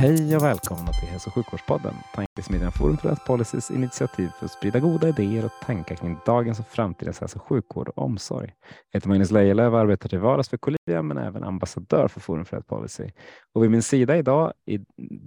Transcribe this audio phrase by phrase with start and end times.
[0.00, 4.52] Hej och välkomna till Hälso och sjukvårdspodden, Tankesmedjan Forum för Health Policies initiativ för att
[4.52, 8.52] sprida goda idéer och tankar kring dagens och framtidens hälso och sjukvård och omsorg.
[8.90, 12.44] Jag heter Magnus Lejelöw och arbetar till vardags för Colivia men även ambassadör för Forum
[12.44, 13.10] för Health Policy.
[13.54, 14.78] Och vid min sida idag i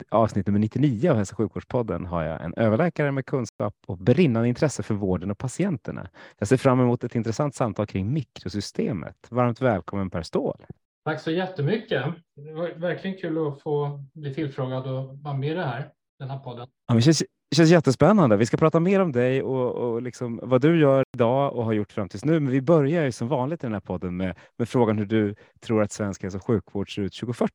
[0.09, 4.49] avsnitt nummer 99 av Hälso och sjukvårdspodden har jag en överläkare med kunskap och brinnande
[4.49, 6.09] intresse för vården och patienterna.
[6.37, 9.15] Jag ser fram emot ett intressant samtal kring mikrosystemet.
[9.29, 10.65] Varmt välkommen Per Ståhl.
[11.03, 12.03] Tack så jättemycket.
[12.35, 16.29] Det var verkligen kul att få bli tillfrågad och vara med i det här, den
[16.29, 16.67] här podden.
[16.87, 18.37] Ja, det, känns, det känns jättespännande.
[18.37, 21.73] Vi ska prata mer om dig och, och liksom vad du gör idag och har
[21.73, 22.39] gjort fram tills nu.
[22.39, 25.35] Men vi börjar ju som vanligt i den här podden med, med frågan hur du
[25.59, 27.53] tror att svensk hälso och sjukvård ser ut 2040.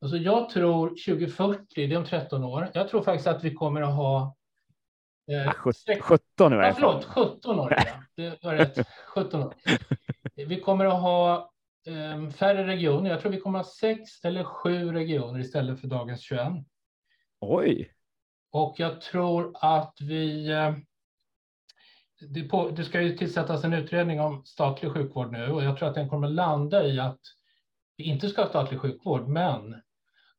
[0.00, 2.70] Alltså jag tror 2040, det är om 13 år.
[2.74, 4.36] Jag tror faktiskt att vi kommer att ha
[5.46, 5.52] eh,
[6.00, 7.02] 17 i varje fall.
[7.14, 7.76] Förlåt, 17 år.
[7.86, 7.92] Ja.
[8.16, 8.88] Det var rätt.
[9.14, 9.54] 17 år.
[10.34, 11.50] Vi kommer att ha
[12.32, 13.10] färre regioner.
[13.10, 16.40] Jag tror vi kommer ha sex eller sju regioner istället för dagens 21.
[17.40, 17.92] Oj!
[18.50, 20.50] Och jag tror att vi...
[20.50, 20.74] Eh,
[22.20, 25.88] det, på, det ska ju tillsättas en utredning om statlig sjukvård nu och jag tror
[25.88, 27.20] att den kommer landa i att
[27.96, 29.82] vi inte ska ha statlig sjukvård, men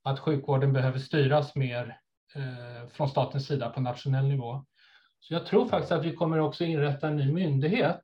[0.03, 1.99] att sjukvården behöver styras mer
[2.35, 4.65] eh, från statens sida på nationell nivå.
[5.19, 8.01] Så jag tror faktiskt att vi kommer också inrätta en ny myndighet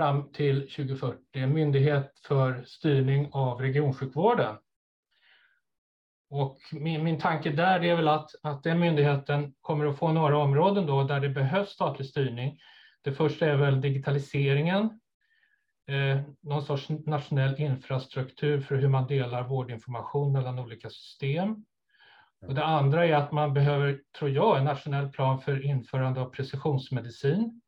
[0.00, 4.56] fram till 2040, en myndighet för styrning av regionsjukvården.
[6.30, 10.38] Och min, min tanke där är väl att, att den myndigheten kommer att få några
[10.38, 12.58] områden då där det behövs statlig styrning.
[13.02, 15.00] Det första är väl digitaliseringen,
[15.88, 21.64] eh, någon sorts nationell infrastruktur för hur man delar vårdinformation mellan olika system.
[22.46, 26.30] Och det andra är att man behöver, tror jag, en nationell plan för införande av
[26.30, 27.59] precisionsmedicin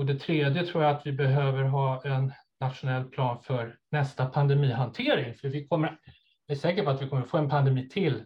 [0.00, 5.34] och det tredje tror jag att vi behöver ha en nationell plan för nästa pandemihantering,
[5.34, 6.00] för vi kommer,
[6.46, 8.24] jag är säker på att vi kommer få en pandemi till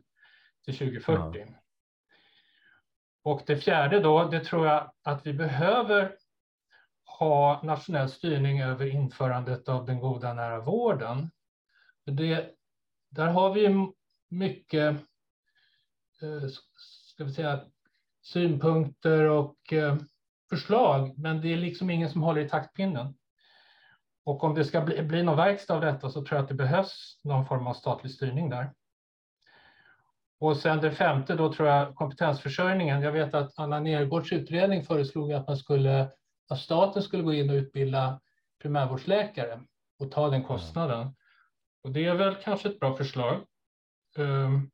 [0.65, 1.39] till 2040.
[1.39, 1.47] Ja.
[3.23, 6.17] Och det fjärde då, det tror jag att vi behöver
[7.19, 11.31] ha nationell styrning över införandet av den goda nära vården.
[12.05, 12.55] Det,
[13.11, 13.93] där har vi
[14.29, 14.97] mycket
[16.23, 16.49] eh,
[17.15, 17.61] ska vi säga,
[18.23, 19.97] synpunkter och eh,
[20.57, 23.15] förslag, men det är liksom ingen som håller i taktpinnen.
[24.25, 26.55] Och om det ska bli, bli någon verkstad av detta så tror jag att det
[26.55, 28.73] behövs någon form av statlig styrning där.
[30.41, 33.03] Och sen det femte, då tror jag kompetensförsörjningen.
[33.03, 36.09] Jag vet att Anna Nergårds utredning föreslog att man skulle,
[36.49, 38.21] att staten skulle gå in och utbilda
[38.63, 39.61] primärvårdsläkare
[39.99, 41.15] och ta den kostnaden.
[41.83, 43.45] Och det är väl kanske ett bra förslag.
[44.17, 44.71] Um,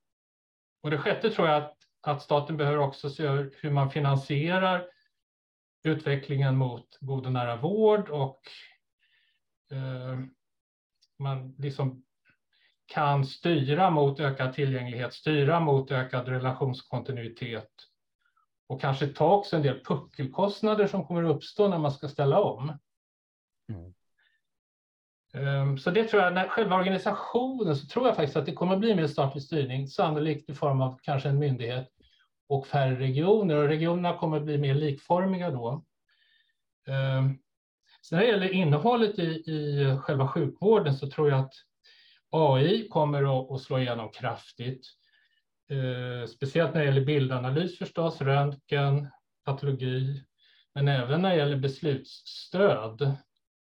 [0.82, 4.86] och det sjätte tror jag att, att staten behöver också se över hur man finansierar
[5.82, 8.40] utvecklingen mot god och nära vård och
[9.70, 10.18] eh,
[11.18, 12.04] man liksom
[12.86, 17.70] kan styra mot ökad tillgänglighet, styra mot ökad relationskontinuitet
[18.66, 22.40] och kanske ta också en del puckelkostnader som kommer att uppstå när man ska ställa
[22.40, 22.78] om.
[23.68, 23.94] Mm.
[25.32, 28.74] Ehm, så det tror jag, när själva organisationen så tror jag faktiskt att det kommer
[28.74, 31.88] att bli mer statlig styrning, sannolikt i form av kanske en myndighet
[32.50, 35.84] och färre regioner och regionerna kommer att bli mer likformiga då.
[36.86, 37.38] Ehm,
[38.02, 41.52] sen när det gäller innehållet i, i själva sjukvården så tror jag att
[42.30, 44.86] AI kommer att, slå igenom kraftigt.
[45.68, 49.08] Ehm, speciellt när det gäller bildanalys förstås, röntgen,
[49.44, 50.24] patologi,
[50.74, 53.16] men även när det gäller beslutsstöd,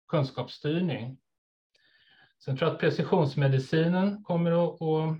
[0.07, 1.17] kunskapsstyrning.
[2.39, 5.17] Sen tror jag att precisionsmedicinen kommer att, att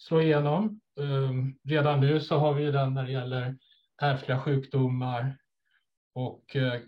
[0.00, 0.80] slå igenom.
[1.00, 3.56] Ehm, redan nu så har vi den när det gäller
[4.02, 5.38] ärftliga sjukdomar
[6.14, 6.80] och eh,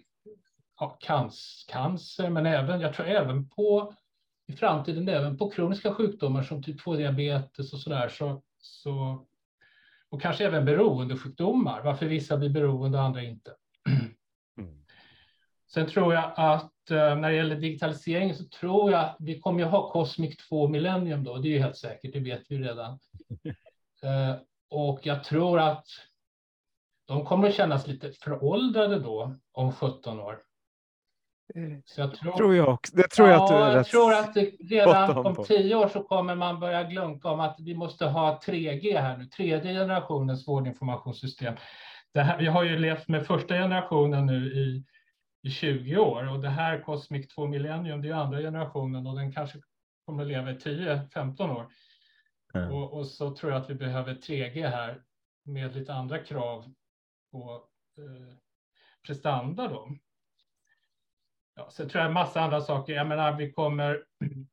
[0.80, 0.98] ja,
[1.68, 3.94] cancer, men även, jag tror även på
[4.46, 8.08] i framtiden även på kroniska sjukdomar som typ 2-diabetes och sådär.
[8.08, 9.26] Så, så,
[10.10, 13.54] och kanske även beroendesjukdomar, varför vissa blir beroende och andra inte.
[15.74, 19.70] Sen tror jag att eh, när det gäller digitalisering så tror jag vi kommer att
[19.70, 22.98] ha Cosmic 2 Millennium då, det är ju helt säkert, det vet vi redan.
[24.04, 24.36] Eh,
[24.70, 25.86] och jag tror att
[27.08, 30.38] de kommer att kännas lite föråldrade då om 17 år.
[31.84, 32.96] Så jag tror, tror jag också.
[32.96, 34.36] Det tror ja, jag att du är Jag tror att
[34.70, 35.44] redan om på.
[35.44, 39.26] tio år så kommer man börja glunka om att vi måste ha 3G här nu,
[39.26, 41.54] tredje generationens vårdinformationssystem.
[42.14, 44.84] Det här, vi har ju levt med första generationen nu i,
[45.42, 49.32] i 20 år och det här Cosmic 2 Millennium, det är andra generationen och den
[49.32, 49.58] kanske
[50.06, 51.72] kommer att leva i 10-15 år.
[52.54, 52.72] Mm.
[52.72, 55.02] Och, och, så tror jag att vi behöver 3G här
[55.44, 56.74] med lite andra krav
[57.30, 57.68] på
[57.98, 58.36] eh,
[59.06, 59.96] prestanda då.
[61.54, 62.92] Ja, så tror jag massa andra saker.
[62.92, 64.04] Jag menar, vi kommer.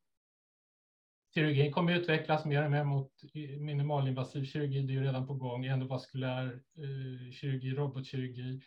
[1.34, 3.12] Kirurgin kommer utvecklas mer och mer mot
[3.58, 4.82] minimalinvasiv kirurgi.
[4.82, 5.64] Det är ju redan på gång.
[5.64, 6.46] Endovaskulär
[6.76, 8.62] eh, kirurgi, robotkirurgi.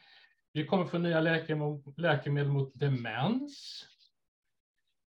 [0.54, 3.86] Vi kommer få nya läkemedel, läkemedel mot demens.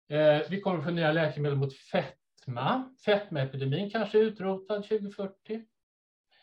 [0.08, 2.94] Eh, vi kommer få nya läkemedel mot fetma.
[3.04, 5.64] Fetmaepidemin kanske är utrotad 2040.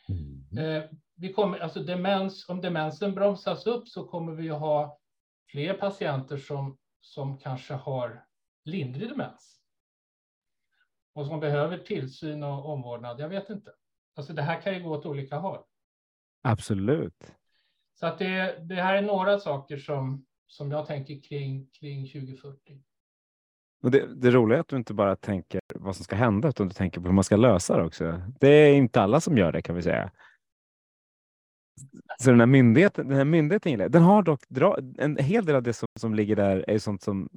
[0.09, 0.57] Mm.
[0.57, 0.83] Eh,
[1.15, 4.99] vi kommer, alltså demens, om demensen bromsas upp så kommer vi ha
[5.51, 8.25] fler patienter som, som kanske har
[8.65, 9.61] lindrig demens
[11.13, 13.19] och som behöver tillsyn och omvårdnad.
[13.19, 13.71] Jag vet inte.
[14.15, 15.63] Alltså det här kan ju gå åt olika håll.
[16.41, 17.33] Absolut.
[18.01, 22.81] Så att det, det här är några saker som, som jag tänker kring, kring 2040.
[23.83, 26.67] Och det, det roliga är att du inte bara tänker vad som ska hända, utan
[26.67, 28.21] du tänker på hur man ska lösa det också.
[28.39, 30.11] Det är inte alla som gör det kan vi säga.
[32.19, 34.43] Så den här myndigheten, den här myndigheten den har dock
[34.97, 37.29] en hel del av det som, som ligger där är sånt som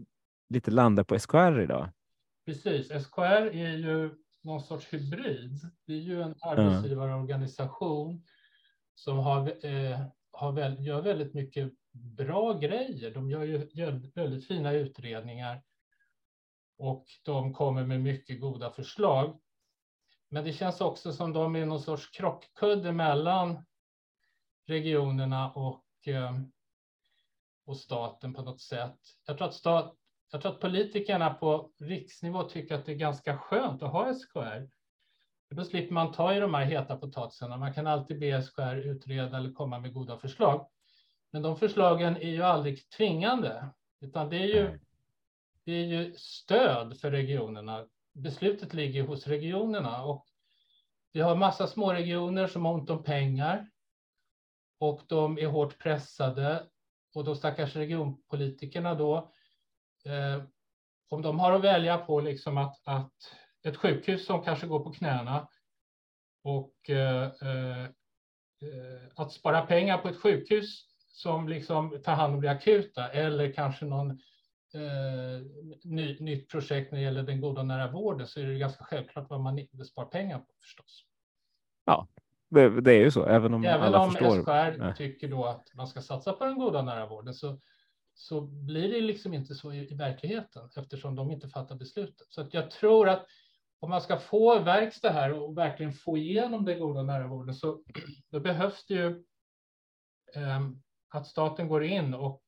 [0.48, 1.88] lite landar på SKR idag.
[2.46, 4.10] Precis, SKR är ju
[4.42, 5.70] någon sorts hybrid.
[5.86, 8.22] Det är ju en arbetsgivarorganisation
[8.94, 10.00] som har, eh,
[10.34, 13.10] har väl, gör väldigt mycket bra grejer.
[13.10, 15.62] De gör ju gör väldigt fina utredningar
[16.78, 19.40] och de kommer med mycket goda förslag.
[20.28, 23.64] Men det känns också som de är någon sorts krockkudde mellan
[24.66, 26.38] regionerna och, eh,
[27.64, 28.98] och staten på något sätt.
[29.26, 29.96] Jag tror, att stat,
[30.32, 34.68] jag tror att politikerna på riksnivå tycker att det är ganska skönt att ha SKR.
[35.54, 37.56] För då slipper man ta i de här heta potatisarna.
[37.56, 40.68] Man kan alltid be SKR utreda eller komma med goda förslag.
[41.30, 43.68] Men de förslagen är ju aldrig tvingande,
[44.00, 44.80] utan det är ju,
[45.64, 47.86] det är ju stöd för regionerna.
[48.12, 50.26] Beslutet ligger hos regionerna och
[51.12, 53.70] vi har massa små regioner som har ont om pengar
[54.78, 56.66] och de är hårt pressade
[57.14, 59.16] och de stackars regionpolitikerna då,
[60.04, 60.42] eh,
[61.08, 63.12] om de har att välja på liksom att, att
[63.64, 65.48] ett sjukhus som kanske går på knäna
[66.42, 67.88] och eh, eh,
[69.14, 73.84] att spara pengar på ett sjukhus som liksom tar hand om det akuta eller kanske
[73.84, 74.10] någon
[74.74, 75.46] eh,
[75.84, 79.30] ny, nytt projekt när det gäller den goda nära vården så är det ganska självklart
[79.30, 81.04] vad man inte spar pengar på förstås.
[81.84, 82.08] Ja,
[82.82, 84.42] det är ju så, även om även alla om förstår.
[84.42, 84.94] SKR Nej.
[84.94, 87.58] tycker då att man ska satsa på den goda nära vården så,
[88.14, 92.26] så blir det liksom inte så i, i verkligheten eftersom de inte fattar beslutet.
[92.30, 93.26] Så att jag tror att
[93.84, 97.82] om man ska få verkstad här och verkligen få igenom den goda nära vården så
[98.30, 99.24] då behövs det ju
[100.34, 100.60] eh,
[101.08, 102.42] att staten går in och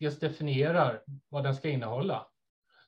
[0.00, 2.26] dels definierar vad den ska innehålla.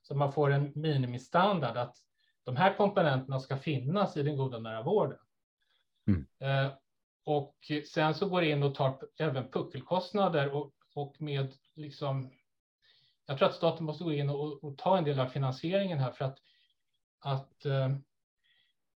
[0.02, 1.96] Så man får en minimistandard att
[2.44, 5.18] de här komponenterna ska finnas i den goda nära vården.
[6.06, 6.26] Mm.
[6.40, 6.72] Eh,
[7.24, 7.56] och
[7.92, 12.30] sen så går det in och tar även puckelkostnader och, och med liksom.
[13.26, 16.12] Jag tror att staten måste gå in och, och ta en del av finansieringen här
[16.12, 16.38] för att
[17.20, 17.88] att eh,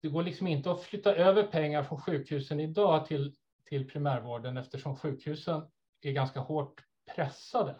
[0.01, 3.35] det går liksom inte att flytta över pengar från sjukhusen idag till
[3.69, 5.71] till primärvården eftersom sjukhusen
[6.01, 6.83] är ganska hårt
[7.15, 7.75] pressade.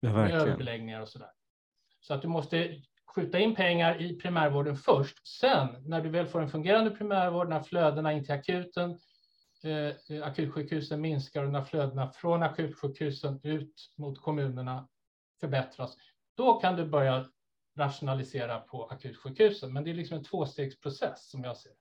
[0.00, 1.30] Ja, med överbeläggningar och så där.
[2.00, 2.82] Så att du måste
[3.14, 5.28] skjuta in pengar i primärvården först.
[5.28, 8.98] Sen när du väl får en fungerande primärvård, när flödena in till akuten,
[9.64, 14.88] eh, akutsjukhusen minskar och när flödena från akutsjukhusen ut mot kommunerna
[15.40, 15.96] förbättras,
[16.34, 17.26] då kan du börja
[17.78, 19.72] rationalisera på akutsjukhusen.
[19.72, 21.72] Men det är liksom en tvåstegsprocess som jag ser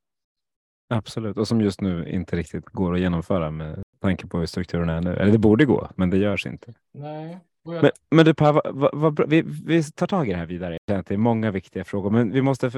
[0.90, 4.90] Absolut, och som just nu inte riktigt går att genomföra med tanke på hur strukturen
[4.90, 5.16] är nu.
[5.16, 6.74] Eller det borde gå, men det görs inte.
[6.94, 10.78] Nej, men, men du Per, vad, vad, vi, vi tar tag i det här vidare.
[10.86, 12.72] Det är många viktiga frågor, men vi måste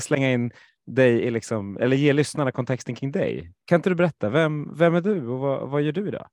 [0.00, 0.50] slänga in
[0.86, 3.52] dig i liksom, eller ge lyssnarna kontexten kring dig.
[3.64, 6.26] Kan inte du berätta, vem, vem är du och vad, vad gör du idag?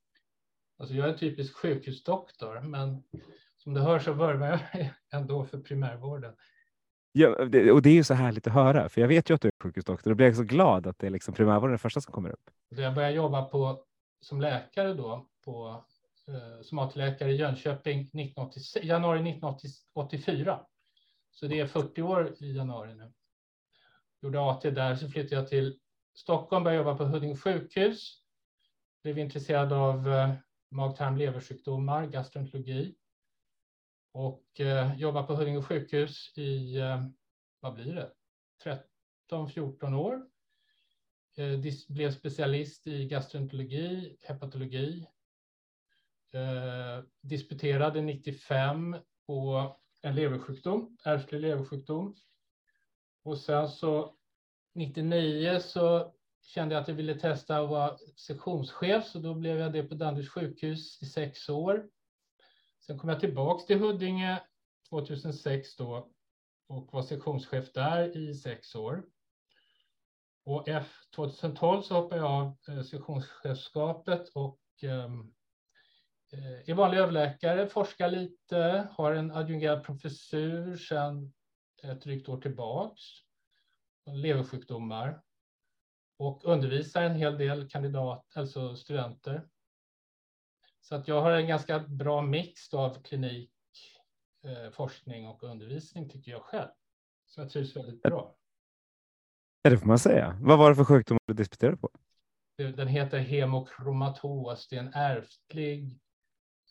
[0.79, 3.03] Alltså jag är en typisk sjukhusdoktor, men
[3.63, 4.89] som du hör så vurmar jag
[5.22, 6.36] ändå för primärvården.
[7.12, 7.36] Ja,
[7.74, 9.54] och det är ju så härligt att höra, för jag vet ju att du är
[9.63, 12.50] sjukhusdoktor och blir så glad att det är liksom primärvården det första som kommer upp.
[12.70, 13.84] Jag började jobba på,
[14.22, 15.84] som läkare då på
[16.28, 20.60] eh, somatläkare i Jönköping 1986, januari 1984.
[21.32, 23.12] Så det är 40 år i januari nu.
[24.22, 25.80] Gjorde AT där, så flyttade jag till
[26.13, 28.22] Stockholm, började jobba på Huddinge sjukhus.
[29.04, 30.34] Blev intresserad av eh,
[30.72, 32.96] mag-tarm leversjukdomar, gastroenterologi
[34.12, 37.04] och eh, jobbar på Huddinge sjukhus i, eh,
[37.60, 38.12] vad blir det,
[39.32, 40.25] 13-14 år.
[41.38, 45.08] Eh, blev specialist i gastroenterologi, hepatologi.
[46.34, 48.96] Eh, disputerade 95
[49.28, 52.16] på en leversjukdom, ärftlig leversjukdom.
[53.24, 54.16] Och sen så
[54.75, 59.74] 99 så kände jag att jag ville testa att vara sektionschef, så då blev jag
[59.74, 61.89] det på Danderyds sjukhus i sex år.
[62.89, 64.41] Sen kom jag tillbaks till Huddinge
[64.89, 66.12] 2006 då
[66.67, 69.05] och var sektionschef där i sex år.
[70.46, 75.34] Och F 2012 så hoppade jag av eh, sektionschefskapet och ehm,
[76.34, 81.34] eh, är vanlig överläkare, forskar lite, har en adjungerad professur sedan
[81.84, 83.01] ett drygt år tillbaks.
[84.05, 85.22] Leversjukdomar
[86.17, 89.48] och undervisar en hel del kandidat, alltså studenter.
[90.82, 93.52] Så att jag har en ganska bra mix av klinik,
[94.44, 96.70] eh, forskning och undervisning tycker jag själv.
[97.26, 98.36] Så jag trivs väldigt bra.
[99.62, 100.38] Ja, det får man säga.
[100.42, 101.90] Vad var det för sjukdom du disputerade på?
[102.58, 104.68] Den heter hemokromatos.
[104.68, 106.00] Det är en ärftlig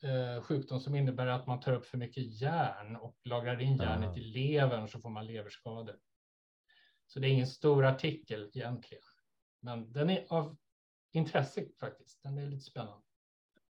[0.03, 4.11] eh, sjukdom som innebär att man tar upp för mycket järn och lagrar in järnet
[4.11, 4.17] ah.
[4.17, 5.97] i levern så får man leverskador.
[7.07, 9.03] Så det är ingen stor artikel egentligen.
[9.61, 10.57] Men den är av
[11.13, 12.23] intresse faktiskt.
[12.23, 13.08] Den är lite spännande.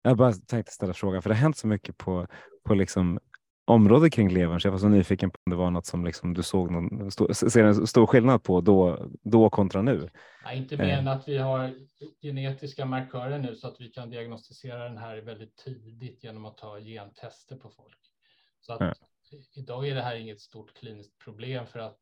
[0.01, 2.27] Jag bara tänkte ställa frågan, för det har hänt så mycket på,
[2.63, 3.19] på liksom
[3.69, 6.33] området kring levern, så jag var så nyfiken på om det var något som liksom
[6.33, 10.09] du såg någon, stå, ser en stor skillnad på då, då kontra nu.
[10.43, 11.13] Nej, inte mer än eh.
[11.13, 11.75] att vi har
[12.21, 16.79] genetiska markörer nu så att vi kan diagnostisera den här väldigt tidigt genom att ta
[16.79, 17.99] gentester på folk.
[18.59, 18.93] Så att ja.
[19.53, 21.99] idag är det här inget stort kliniskt problem för att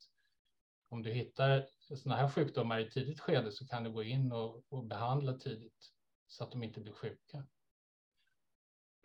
[0.89, 4.63] om du hittar sådana här sjukdomar i tidigt skede så kan du gå in och,
[4.69, 5.91] och behandla tidigt
[6.27, 7.43] så att de inte blir sjuka.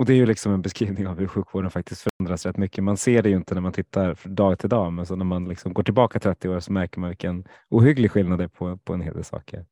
[0.03, 2.85] Och det är ju liksom en beskrivning av hur sjukvården faktiskt förändras rätt mycket.
[2.85, 5.49] Man ser det ju inte när man tittar dag till dag, men så när man
[5.49, 8.95] liksom går tillbaka 30 år så märker man vilken ohygglig skillnad det är på, på
[8.95, 9.67] en hel del saker.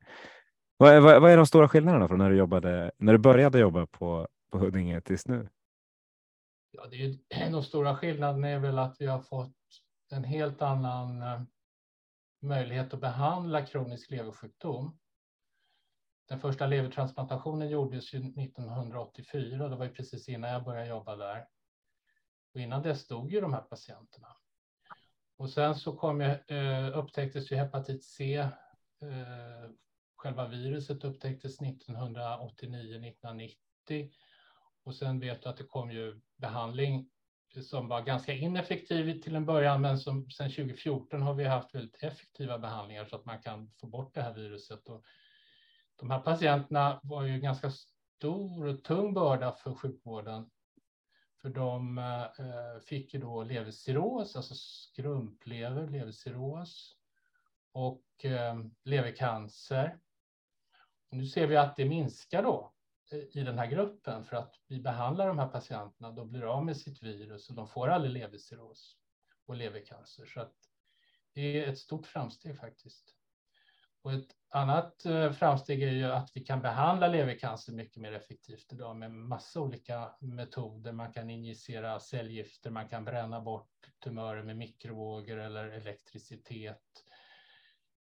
[0.77, 3.87] Vad är, vad är de stora skillnaderna från när du, jobbade, när du började jobba
[3.87, 5.49] på, på Huddinge tills nu?
[6.71, 9.57] Ja, det är, de stora skillnaderna är väl att vi har fått
[10.11, 11.41] en helt annan eh,
[12.43, 14.99] möjlighet att behandla kronisk leversjukdom.
[16.31, 19.69] Den första levertransplantationen gjordes ju 1984.
[19.69, 21.47] Det var ju precis innan jag började jobba där.
[22.55, 24.37] Och innan dess stod ju de här patienterna.
[25.37, 28.37] Och sen så kom jag, eh, upptäcktes ju hepatit C.
[28.37, 28.51] Eh,
[30.17, 34.11] själva viruset upptäcktes 1989-1990.
[34.85, 37.11] Och sen vet du att det kom ju behandling
[37.63, 42.03] som var ganska ineffektiv till en början, men som sedan 2014 har vi haft väldigt
[42.03, 44.89] effektiva behandlingar så att man kan få bort det här viruset.
[44.89, 45.05] Och
[46.01, 50.51] de här patienterna var ju ganska stor och tung börda för sjukvården.
[51.43, 56.97] För de eh, fick ju då levercirros, alltså skrumplever, levercirros
[57.73, 59.99] och eh, levercancer.
[61.11, 62.73] Nu ser vi att det minskar då
[63.13, 66.11] eh, i den här gruppen för att vi behandlar de här patienterna.
[66.11, 68.97] De blir av med sitt virus och de får aldrig levercirros
[69.47, 70.27] och levercancer.
[70.27, 70.55] Så att
[71.33, 73.20] det är ett stort framsteg faktiskt.
[74.03, 78.73] Och ett annat eh, framsteg är ju att vi kan behandla levercancer mycket mer effektivt
[78.73, 80.93] idag med massa olika metoder.
[80.93, 83.71] Man kan injicera cellgifter, man kan bränna bort
[84.05, 86.83] tumörer med mikrovågor eller elektricitet.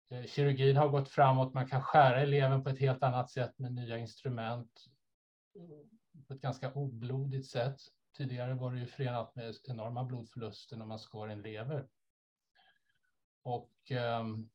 [0.10, 3.60] Eh, kirurgin har gått framåt, man kan skära i levern på ett helt annat sätt
[3.60, 4.86] med nya instrument
[6.28, 7.80] på ett ganska oblodigt sätt.
[8.18, 11.88] Tidigare var det ju förenat med enorma blodförluster när man skar en lever.
[13.44, 14.50] Och um,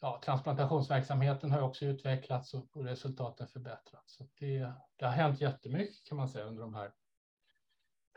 [0.00, 4.16] ja, transplantationsverksamheten har också utvecklats och resultaten förbättrats.
[4.16, 6.90] Så det, det har hänt jättemycket kan man säga under de här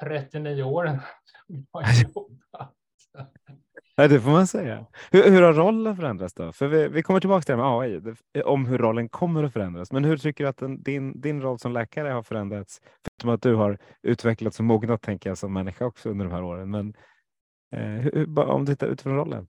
[0.02, 1.00] 39 åren.
[3.96, 4.86] Ja, det får man säga.
[5.12, 6.52] Hur, hur har rollen förändrats då?
[6.52, 9.54] För vi, vi kommer tillbaka till det med AI, det, om hur rollen kommer att
[9.54, 9.92] förändras.
[9.92, 12.82] Men hur tycker du att den, din, din roll som läkare har förändrats?
[13.04, 16.44] Förutom att du har utvecklats och mognat, tänker jag, som människa också under de här
[16.44, 16.72] åren.
[16.72, 16.94] Men
[17.72, 19.48] eh, hur, om du tittar utifrån rollen?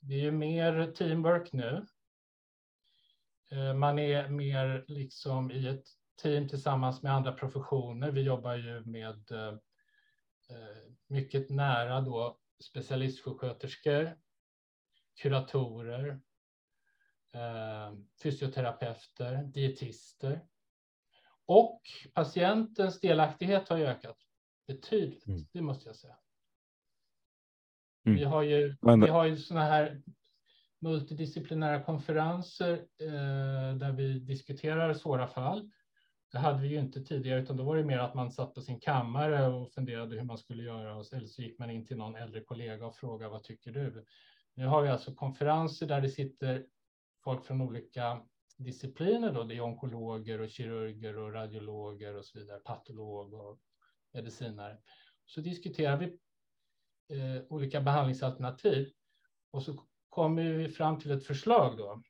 [0.00, 1.86] Det är ju mer teamwork nu.
[3.50, 5.84] Eh, man är mer liksom i ett
[6.22, 8.10] team tillsammans med andra professioner.
[8.10, 9.54] Vi jobbar ju med eh,
[10.50, 14.18] eh, mycket nära då specialistsjuksköterskor,
[15.22, 16.20] kuratorer,
[18.22, 20.40] fysioterapeuter, dietister.
[21.46, 21.82] Och
[22.14, 24.16] patientens delaktighet har ökat
[24.66, 25.46] betydligt, mm.
[25.52, 26.16] det måste jag säga.
[28.06, 28.18] Mm.
[28.18, 29.00] Vi har ju, Men...
[29.00, 30.02] vi har ju sådana här
[30.80, 35.70] multidisciplinära konferenser eh, där vi diskuterar svåra fall.
[36.32, 38.60] Det hade vi ju inte tidigare, utan då var det mer att man satt på
[38.60, 40.96] sin kammare och funderade hur man skulle göra.
[40.96, 44.04] Och eller så gick man in till någon äldre kollega och frågade vad tycker du?
[44.54, 46.66] Nu har vi alltså konferenser där det sitter
[47.24, 48.22] folk från olika
[48.58, 49.32] discipliner.
[49.32, 49.44] Då.
[49.44, 53.58] Det är onkologer och kirurger och radiologer och så vidare, patolog och
[54.12, 54.78] medicinare.
[55.26, 56.18] Så diskuterar vi
[57.10, 58.92] eh, olika behandlingsalternativ
[59.50, 62.02] och så kommer vi fram till ett förslag då.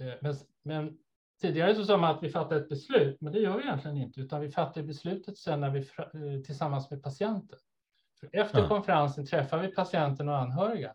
[0.00, 0.98] Eh, men, men
[1.40, 4.20] Tidigare så sa man att vi fattar ett beslut, men det gör vi egentligen inte,
[4.20, 7.58] utan vi fattar beslutet sen när vi eh, tillsammans med patienten.
[8.20, 8.68] För efter ja.
[8.68, 10.94] konferensen träffar vi patienten och anhöriga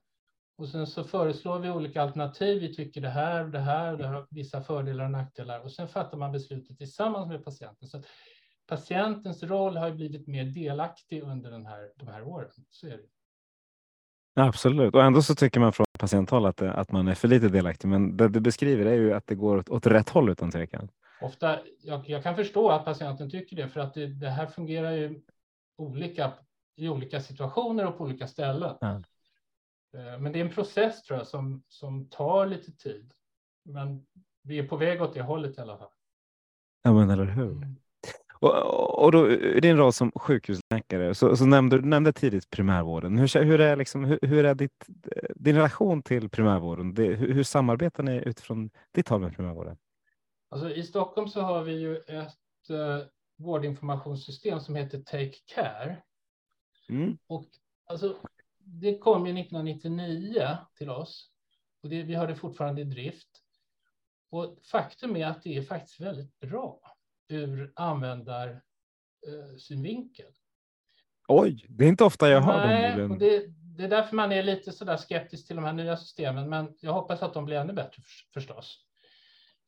[0.57, 2.61] och sen så föreslår vi olika alternativ.
[2.61, 5.87] Vi tycker det här och det här, det har vissa fördelar och nackdelar och sen
[5.87, 7.87] fattar man beslutet tillsammans med patienten.
[7.87, 8.01] Så
[8.67, 12.49] patientens roll har blivit mer delaktig under den här, de här åren.
[12.69, 13.07] Så är det.
[14.37, 17.87] Absolut, och ändå så tycker man från patienthåll att, att man är för lite delaktig.
[17.87, 20.89] Men det du beskriver är ju att det går åt, åt rätt håll utan tvekan.
[21.21, 24.91] Ofta, jag, jag, kan förstå att patienten tycker det, för att det, det, här fungerar
[24.91, 25.21] ju
[25.77, 26.33] olika
[26.75, 28.75] i olika situationer och på olika ställen.
[28.81, 29.01] Ja.
[29.93, 33.13] Eh, men det är en process tror jag som, som tar lite tid.
[33.65, 34.05] Men
[34.41, 35.91] vi är på väg åt det hållet i alla fall.
[36.81, 37.75] Ja, men eller hur.
[38.39, 43.17] Och, och då, i din roll som sjukhusläkare så, så nämnde du nämnde tidigt primärvården.
[43.17, 44.85] Hur, hur är, liksom, hur, hur, är ditt,
[45.35, 46.93] din relation till primärvården?
[46.93, 49.77] Det, hur, hur, samarbetar ni utifrån ditt håll med primärvården?
[50.49, 53.05] Alltså, I Stockholm så har vi ju ett uh,
[53.37, 55.97] vårdinformationssystem som heter Take Care.
[56.89, 57.17] Mm.
[57.27, 57.45] Och,
[57.85, 58.15] alltså,
[58.59, 61.31] det kom ju 1999 till oss
[61.83, 63.27] och det, vi har det fortfarande i drift.
[64.29, 66.79] Och faktum är att det är faktiskt väldigt bra
[67.27, 70.31] ur användarsynvinkel.
[71.27, 73.17] Oj, det är inte ofta jag hör Nej, dem.
[73.17, 73.45] Det,
[73.77, 76.75] det är därför man är lite så där skeptisk till de här nya systemen, men
[76.81, 78.03] jag hoppas att de blir ännu bättre
[78.33, 78.85] förstås.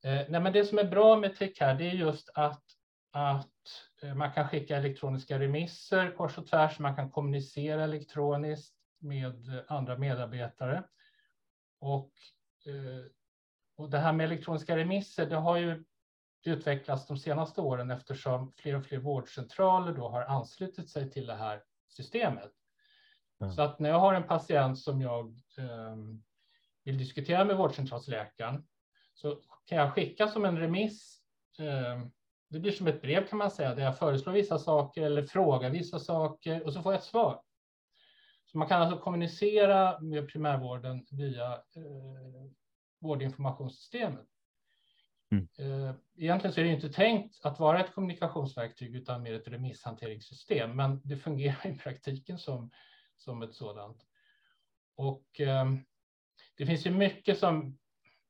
[0.03, 2.63] Eh, nej, men det som är bra med TechCare, det är just att,
[3.11, 3.51] att
[4.01, 9.97] eh, man kan skicka elektroniska remisser kors och tvärs, man kan kommunicera elektroniskt med andra
[9.97, 10.83] medarbetare.
[11.79, 12.11] Och,
[12.65, 13.05] eh,
[13.77, 15.83] och det här med elektroniska remisser, det har ju
[16.43, 21.35] utvecklats de senaste åren eftersom fler och fler vårdcentraler då har anslutit sig till det
[21.35, 22.51] här systemet.
[23.41, 23.53] Mm.
[23.53, 25.95] Så att när jag har en patient som jag eh,
[26.83, 28.67] vill diskutera med vårdcentralsläkaren
[29.13, 31.21] så kan jag skicka som en remiss.
[31.59, 32.07] Eh,
[32.49, 35.69] det blir som ett brev kan man säga, där jag föreslår vissa saker eller frågar
[35.69, 37.41] vissa saker och så får jag ett svar.
[38.45, 42.51] Så man kan alltså kommunicera med primärvården via eh,
[42.99, 44.27] vårdinformationssystemet.
[45.31, 45.47] Mm.
[45.57, 50.75] Eh, egentligen så är det inte tänkt att vara ett kommunikationsverktyg utan mer ett remisshanteringssystem,
[50.75, 52.71] men det fungerar i praktiken som,
[53.17, 54.05] som ett sådant.
[54.95, 55.65] Och eh,
[56.57, 57.77] det finns ju mycket som,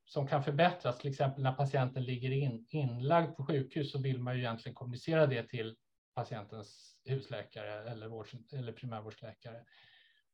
[0.04, 4.34] som kan förbättras, till exempel när patienten ligger in, inlagd på sjukhus så vill man
[4.34, 5.76] ju egentligen kommunicera det till
[6.14, 9.64] patientens husläkare eller, vård, eller primärvårdsläkare.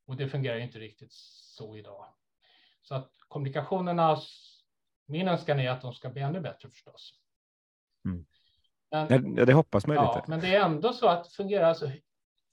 [0.07, 2.15] Och det fungerar inte riktigt så idag.
[2.83, 4.17] Så att kommunikationerna
[5.07, 7.21] min önskan är att de ska bli ännu bättre förstås.
[8.05, 8.27] Mm.
[8.91, 10.31] Men, ja, det hoppas man ja, lite.
[10.31, 11.91] Men det är ändå så att det fungerar alltså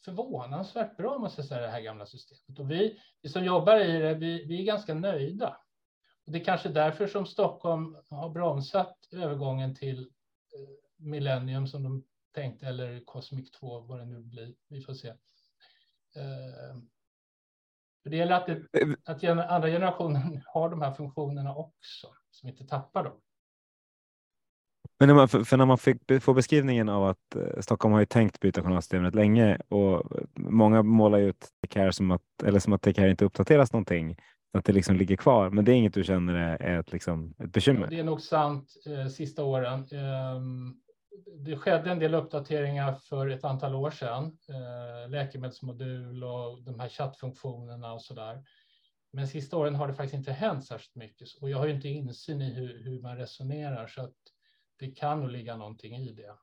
[0.05, 2.59] förvånansvärt bra, måste jag säga, det här gamla systemet.
[2.59, 5.57] Och vi, vi som jobbar i det, vi, vi är ganska nöjda.
[6.25, 12.03] Och det är kanske därför som Stockholm har bromsat övergången till eh, Millennium som de
[12.33, 14.55] tänkte, eller Cosmic 2, vad det nu blir.
[14.67, 15.07] Vi får se.
[15.07, 16.75] Eh,
[18.03, 22.49] för det gäller att, det, eh, att andra generationen har de här funktionerna också som
[22.49, 23.13] inte tappar dem.
[24.99, 28.05] Men när man, för när man fick, får beskrivningen av att eh, Stockholm har ju
[28.05, 30.03] tänkt byta journalsystemet länge och
[30.35, 34.17] många målar ju ut Take som att, eller som att Take inte uppdateras någonting,
[34.57, 35.49] att det liksom ligger kvar.
[35.49, 37.87] Men det är inget du känner är ett, liksom, ett bekymmer?
[37.87, 39.79] Det är nog sant eh, sista åren.
[39.91, 40.41] Eh,
[41.37, 46.89] det skedde en del uppdateringar för ett antal år sedan, eh, läkemedelsmodul och de här
[46.89, 48.43] chattfunktionerna och så där.
[49.13, 51.89] Men sista åren har det faktiskt inte hänt särskilt mycket och jag har ju inte
[51.89, 54.15] insyn i hur, hur man resonerar så att
[54.79, 56.35] det kan nog ligga någonting i det.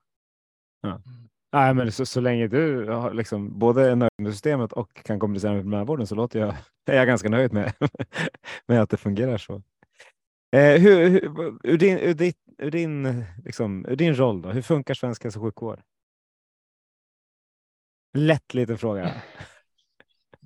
[0.81, 0.89] Ja.
[0.89, 1.29] Mm.
[1.53, 5.21] Nej, men så, så länge du har liksom både är nöjd med systemet och kan
[5.21, 6.55] kommunicera med primärvården så låter jag,
[6.87, 7.73] är jag ganska nöjd med,
[8.67, 9.63] med att det fungerar så.
[10.57, 14.63] Eh, hur, hur, ur, din, ur, din, ur, din, liksom, ur din roll, då, hur
[14.63, 15.81] funkar svensk hälso och sjukvård?
[18.17, 19.13] Lätt liten fråga.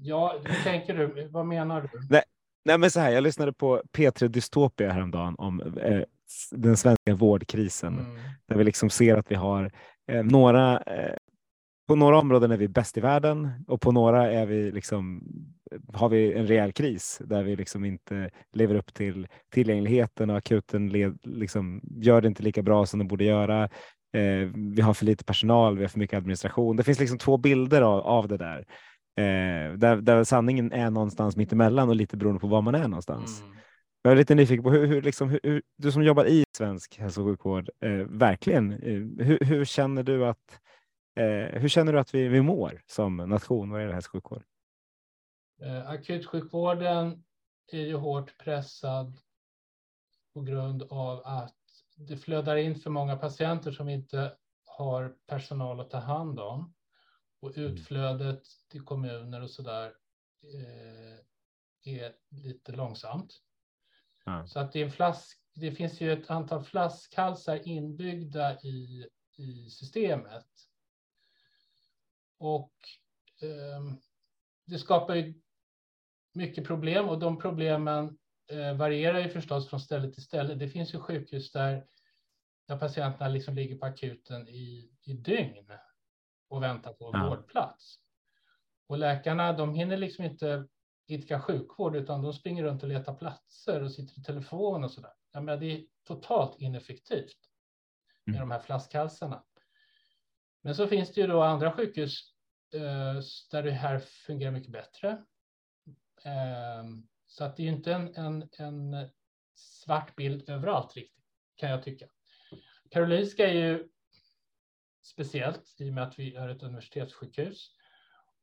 [0.05, 1.29] Ja, hur tänker du?
[1.29, 1.89] Vad menar du?
[2.11, 2.23] Nej,
[2.65, 6.03] nej men så här, jag lyssnade på P3 Dystopia häromdagen om eh,
[6.51, 7.99] den svenska vårdkrisen.
[7.99, 8.17] Mm.
[8.49, 9.73] Där vi liksom ser att vi har
[10.13, 11.17] eh, några eh,
[11.89, 15.23] på några områden är vi bäst i världen och på några är vi liksom,
[15.93, 20.89] har vi en rejäl kris där vi liksom inte lever upp till tillgängligheten och akuten
[20.89, 23.63] led, liksom, gör det inte lika bra som de borde göra.
[24.15, 26.77] Eh, vi har för lite personal, vi har för mycket administration.
[26.77, 28.67] Det finns liksom två bilder av, av det där.
[29.17, 33.41] Eh, där, där sanningen är någonstans mittemellan och lite beroende på var man är någonstans.
[33.41, 33.57] Mm.
[34.03, 37.21] Jag är lite nyfiken på hur, hur, liksom, hur, du som jobbar i svensk hälso
[37.21, 40.61] och sjukvård, eh, verkligen, eh, hur, hur, känner du att
[41.17, 44.43] eh, hur känner du att vi, vi mår som nation vad gäller hälso och sjukvård?
[45.63, 47.25] Eh, akutsjukvården
[47.73, 49.19] är ju hårt pressad
[50.35, 51.57] på grund av att
[51.97, 54.33] det flödar in för många patienter som inte
[54.67, 56.75] har personal att ta hand om.
[57.43, 57.73] Och mm.
[57.73, 59.87] utflödet till kommuner och så där
[60.43, 61.19] eh,
[61.85, 63.43] är lite långsamt.
[64.25, 64.47] Ja.
[64.47, 69.71] Så att det, är en flask, det finns ju ett antal flaskhalsar inbyggda i, i
[69.71, 70.47] systemet.
[72.39, 72.73] Och
[73.43, 73.95] eh,
[74.67, 75.35] det skapar ju
[76.33, 78.19] mycket problem och de problemen
[78.51, 80.55] eh, varierar ju förstås från ställe till ställe.
[80.55, 81.87] Det finns ju sjukhus där,
[82.69, 85.67] där patienterna liksom ligger på akuten i, i dygn
[86.53, 87.29] och väntar på ja.
[87.29, 87.99] vårdplats.
[88.87, 90.69] Och läkarna, de hinner liksom inte
[91.07, 95.01] idka sjukvård, utan de springer runt och letar platser och sitter i telefon och så
[95.01, 95.13] där.
[95.33, 97.39] Jag menar, det är totalt ineffektivt
[98.25, 98.49] med mm.
[98.49, 99.45] de här flaskhalsarna.
[100.63, 102.35] Men så finns det ju då andra sjukhus
[102.75, 105.11] eh, där det här fungerar mycket bättre.
[106.25, 106.85] Eh,
[107.27, 109.11] så att det är ju inte en, en, en
[109.55, 111.25] svart bild överallt riktigt,
[111.57, 112.07] kan jag tycka.
[112.91, 113.89] Karolinska är ju
[115.03, 117.71] speciellt i och med att vi är ett universitetssjukhus.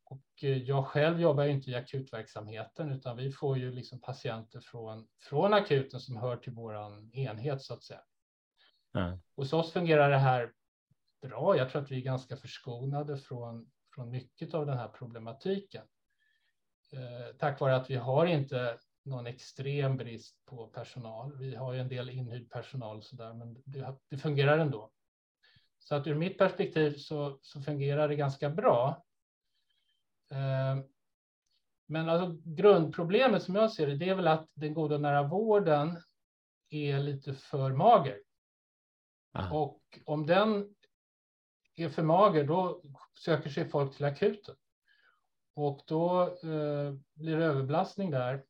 [0.04, 5.08] Och eh, jag själv jobbar inte i akutverksamheten utan vi får ju liksom patienter från,
[5.20, 6.76] från akuten som hör till vår
[7.14, 8.02] enhet så att säga.
[8.94, 9.20] Mm.
[9.36, 10.52] Hos oss fungerar det här
[11.22, 11.58] bra.
[11.58, 15.86] Jag tror att vi är ganska förskonade från, från mycket av den här problematiken.
[16.92, 21.38] Eh, tack vare att vi har inte någon extrem brist på personal.
[21.38, 24.92] Vi har ju en del inhyrd personal så där, men det, det fungerar ändå.
[25.80, 29.06] Så att ur mitt perspektiv så, så fungerar det ganska bra.
[30.32, 30.84] Eh,
[31.86, 36.02] men alltså grundproblemet som jag ser det, det är väl att den goda nära vården
[36.70, 38.22] är lite för mager.
[39.34, 39.60] Aha.
[39.60, 40.76] Och om den
[41.76, 42.82] är för mager, då
[43.20, 44.56] söker sig folk till akuten.
[45.54, 48.44] Och då eh, blir det överbelastning där.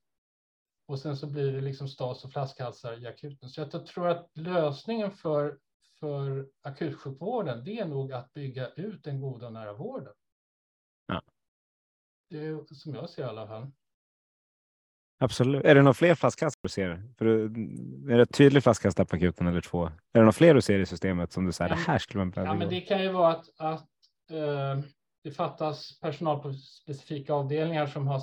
[0.85, 3.49] Och sen så blir det liksom stas och flaskhalsar i akuten.
[3.49, 5.59] Så jag tror att lösningen för
[5.99, 10.13] för akutsjukvården, det är nog att bygga ut den goda nära vården.
[11.07, 11.21] Ja.
[12.29, 13.71] Det är som jag ser i alla fall.
[15.21, 15.65] Absolut.
[15.65, 17.03] Är det några fler flaskhalsar du ser?
[17.17, 17.25] För
[18.11, 19.85] är det ett tydligt flaskhals på akuten eller två?
[19.85, 22.19] Är det några fler du ser i systemet som du säger, ja, det här skulle
[22.19, 22.51] man behöva?
[22.51, 23.89] Ja, men det kan ju vara att, att
[24.31, 24.83] uh,
[25.23, 28.21] det fattas personal på specifika avdelningar som har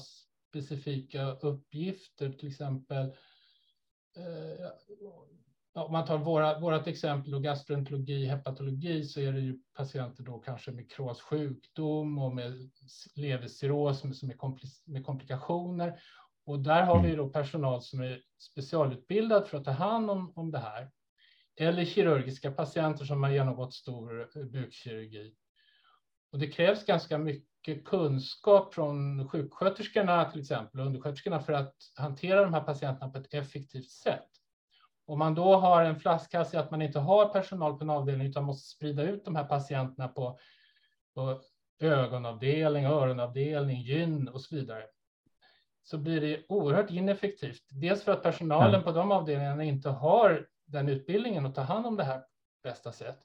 [0.50, 3.06] specifika uppgifter, till exempel
[4.18, 4.66] uh,
[5.76, 10.38] om man tar våra, vårat exempel och gastroenterologi, hepatologi så är det ju patienter då
[10.38, 12.70] kanske med Crohns sjukdom och med
[13.14, 16.00] levercirros som är med komplikationer.
[16.46, 20.50] Och där har vi då personal som är specialutbildad för att ta hand om, om
[20.50, 20.90] det här.
[21.56, 25.34] Eller kirurgiska patienter som har genomgått stor eh, bukkirurgi.
[26.32, 32.54] Och det krävs ganska mycket kunskap från sjuksköterskorna till exempel, undersköterskorna för att hantera de
[32.54, 34.35] här patienterna på ett effektivt sätt.
[35.06, 38.26] Om man då har en flaskhals i att man inte har personal på en avdelning
[38.26, 40.38] utan måste sprida ut de här patienterna på,
[41.14, 41.40] på
[41.80, 44.82] ögonavdelning, öronavdelning, gyn och så vidare
[45.82, 47.62] så blir det oerhört ineffektivt.
[47.68, 48.82] Dels för att personalen mm.
[48.82, 52.26] på de avdelningarna inte har den utbildningen att ta hand om det här på
[52.62, 53.18] bästa sätt.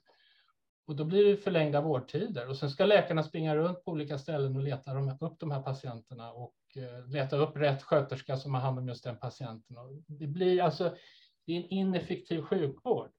[0.86, 4.56] Och då blir det förlängda vårdtider och sen ska läkarna springa runt på olika ställen
[4.56, 8.78] och leta upp de här patienterna och eh, leta upp rätt sköterska som har hand
[8.78, 9.78] om just den patienten.
[9.78, 10.96] Och det blir alltså
[11.46, 13.10] det är en ineffektiv sjukvård.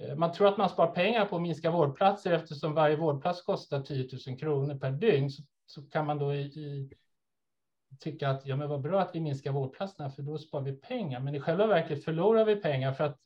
[0.00, 3.82] Eh, man tror att man spar pengar på att minska vårdplatser eftersom varje vårdplats kostar
[3.82, 5.30] 10 000 kronor per dygn.
[5.30, 6.90] Så, så kan man då i, i,
[7.98, 11.20] tycka att ja, men vad bra att vi minskar vårdplatserna för då spar vi pengar.
[11.20, 13.18] Men i själva verket förlorar vi pengar för att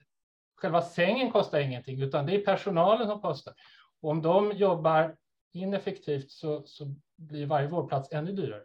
[0.57, 3.55] själva sängen kostar ingenting utan det är personalen som kostar.
[4.01, 5.17] Och om de jobbar
[5.53, 8.65] ineffektivt så, så blir varje vårdplats ännu dyrare.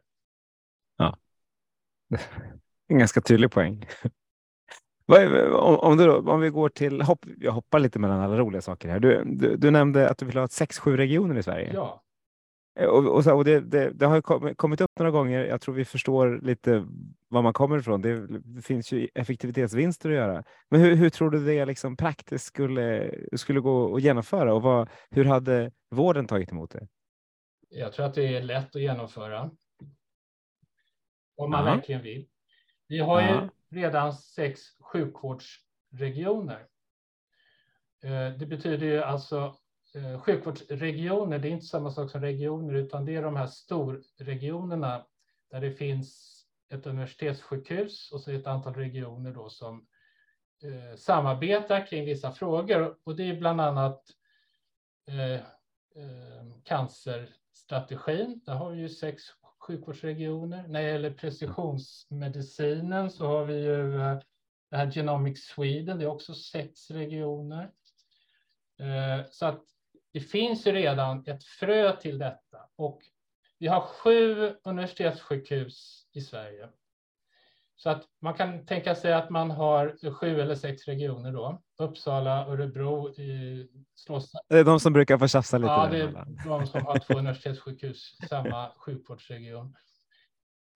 [0.98, 1.18] Ja,
[2.88, 3.86] en ganska tydlig poäng.
[5.10, 9.00] Om, du, om vi går till, hopp, jag hoppar lite mellan alla roliga saker här.
[9.00, 11.72] Du, du, du nämnde att du vill ha sex, sju regioner i Sverige.
[11.74, 12.04] Ja.
[12.80, 14.22] Eh, och, och, så, och det, det, det, har
[14.54, 15.46] kommit upp några gånger.
[15.46, 16.86] Jag tror vi förstår lite
[17.28, 18.02] var man kommer ifrån.
[18.02, 20.44] Det, det finns ju effektivitetsvinster att göra.
[20.70, 24.90] Men hur, hur tror du det liksom praktiskt skulle, skulle gå att genomföra och vad,
[25.10, 26.88] hur hade vården tagit emot det?
[27.70, 29.52] Jag tror att det är lätt att genomföra.
[31.38, 31.76] Om man Aha.
[31.76, 32.28] verkligen vill.
[32.88, 36.68] Vi har ju redan sex sjukvårdsregioner.
[38.04, 39.56] Eh, det betyder ju alltså
[39.96, 45.06] eh, sjukvårdsregioner, det är inte samma sak som regioner, utan det är de här storregionerna
[45.52, 49.88] där det finns ett universitetssjukhus och så ett antal regioner då som
[50.64, 52.98] eh, samarbetar kring vissa frågor.
[53.04, 54.04] Och det är bland annat
[55.08, 58.42] eh, eh, cancerstrategin.
[58.46, 59.24] Där har vi ju sex
[59.70, 60.68] sjukvårdsregioner.
[60.68, 64.20] När det gäller precisionsmedicinen så har vi ju eh,
[64.70, 67.72] det här Genomics Sweden, det är också sex regioner.
[68.80, 69.64] Eh, så att
[70.14, 73.02] det finns ju redan ett frö till detta och
[73.60, 76.70] vi har sju universitetssjukhus i Sverige.
[77.76, 81.62] Så att man kan tänka sig att man har sju eller sex regioner då.
[81.80, 83.14] Uppsala, Örebro,
[83.96, 84.32] slås...
[84.50, 85.72] Det är de som brukar få tjafsa lite.
[85.72, 89.76] Ja, det är de som har två universitetssjukhus, samma sjukvårdsregion.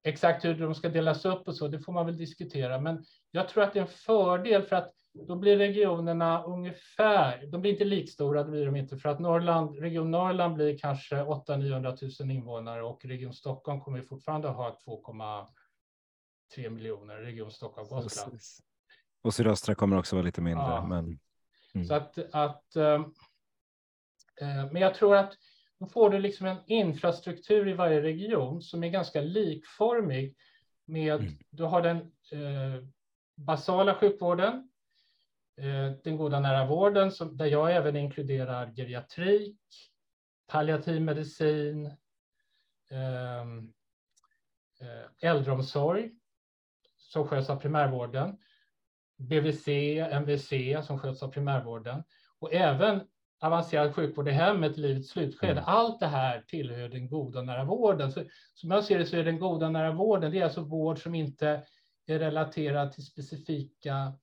[0.03, 2.79] Exakt hur de ska delas upp och så, det får man väl diskutera.
[2.79, 7.61] Men jag tror att det är en fördel för att då blir regionerna ungefär, de
[7.61, 12.23] blir inte likstora, det blir de inte, för att Norrland, Region Norrland blir kanske 800-900
[12.23, 14.79] 000 invånare och Region Stockholm kommer fortfarande ha
[16.57, 18.39] 2,3 miljoner, Region Stockholm Gotland.
[19.23, 20.65] Och sydöstra kommer också vara lite mindre.
[20.65, 20.86] Ja.
[20.86, 21.19] Men,
[21.73, 21.88] mm.
[21.88, 23.05] Så att, att äh,
[24.71, 25.33] men jag tror att
[25.79, 30.36] då får du liksom en infrastruktur i varje region som är ganska likformig
[30.86, 31.33] med, mm.
[31.49, 31.97] du har den
[32.31, 32.86] eh,
[33.36, 34.69] basala sjukvården,
[35.57, 39.59] eh, den goda nära vården, som, där jag även inkluderar geriatrik,
[40.47, 41.86] palliativ medicin,
[42.91, 43.73] ehm,
[44.81, 46.12] eh, äldreomsorg
[46.97, 48.38] som sköts av primärvården,
[49.29, 49.67] BVC,
[50.12, 50.53] MVC
[50.86, 52.03] som sköts av primärvården
[52.39, 53.01] och även
[53.41, 55.51] avancerad sjukvård i hemmet, livets slutskede.
[55.51, 55.63] Mm.
[55.67, 58.12] Allt det här tillhör den goda nära vården.
[58.12, 61.03] Så, som jag ser det så är den goda nära vården, det är alltså vård
[61.03, 61.63] som inte
[62.07, 64.13] är relaterad till specifika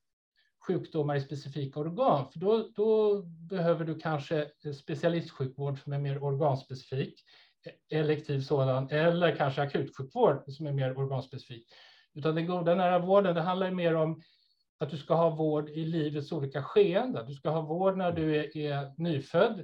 [0.67, 2.31] sjukdomar i specifika organ.
[2.31, 4.47] För då, då behöver du kanske
[4.81, 7.23] specialistsjukvård som är mer organspecifik,
[7.89, 11.67] elektiv sådan, eller kanske akutsjukvård som är mer organspecifik.
[12.13, 14.21] Utan den goda nära vården, det handlar mer om
[14.81, 17.27] att du ska ha vård i livets olika skeenden.
[17.27, 19.59] Du ska ha vård när du är, är nyfödd,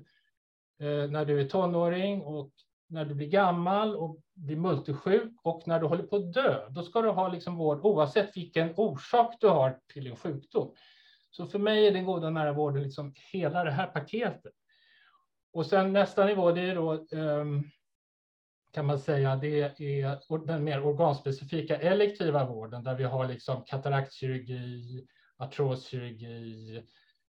[0.80, 2.52] eh, när du är tonåring och
[2.88, 6.70] när du blir gammal och blir multisjuk och när du håller på att dö.
[6.70, 10.74] Då ska du ha liksom vård oavsett vilken orsak du har till din sjukdom.
[11.32, 14.54] Så för mig är den goda nära vården liksom hela det här paketet.
[15.54, 17.64] Och sen nästa nivå, det är då um,
[18.78, 19.62] kan man säga, det
[20.02, 25.06] är den mer organspecifika elektiva vården där vi har liksom kataraktkirurgi,
[25.38, 26.84] artroskirurgi,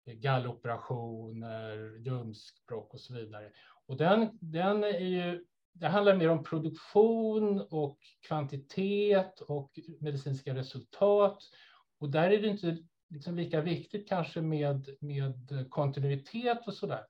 [0.06, 3.52] galloperationer, ljumskbråck och så vidare.
[3.88, 11.38] Och den, den är ju, det handlar mer om produktion och kvantitet och medicinska resultat.
[12.00, 12.78] Och där är det inte
[13.10, 17.04] liksom lika viktigt kanske med, med kontinuitet och så där.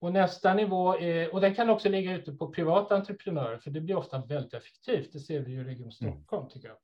[0.00, 3.80] Och nästa nivå är, och den kan också ligga ute på privata entreprenörer, för det
[3.80, 5.12] blir ofta väldigt effektivt.
[5.12, 6.12] Det ser vi ju i Region mm.
[6.12, 6.76] Stockholm, tycker jag.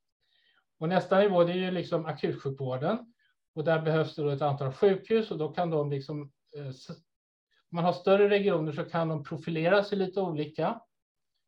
[0.79, 3.12] Och nästa nivå, det är ju liksom akutsjukvården.
[3.55, 7.76] Och där behövs det då ett antal sjukhus och då kan de liksom, eh, om
[7.76, 10.81] man har större regioner så kan de profilera sig lite olika,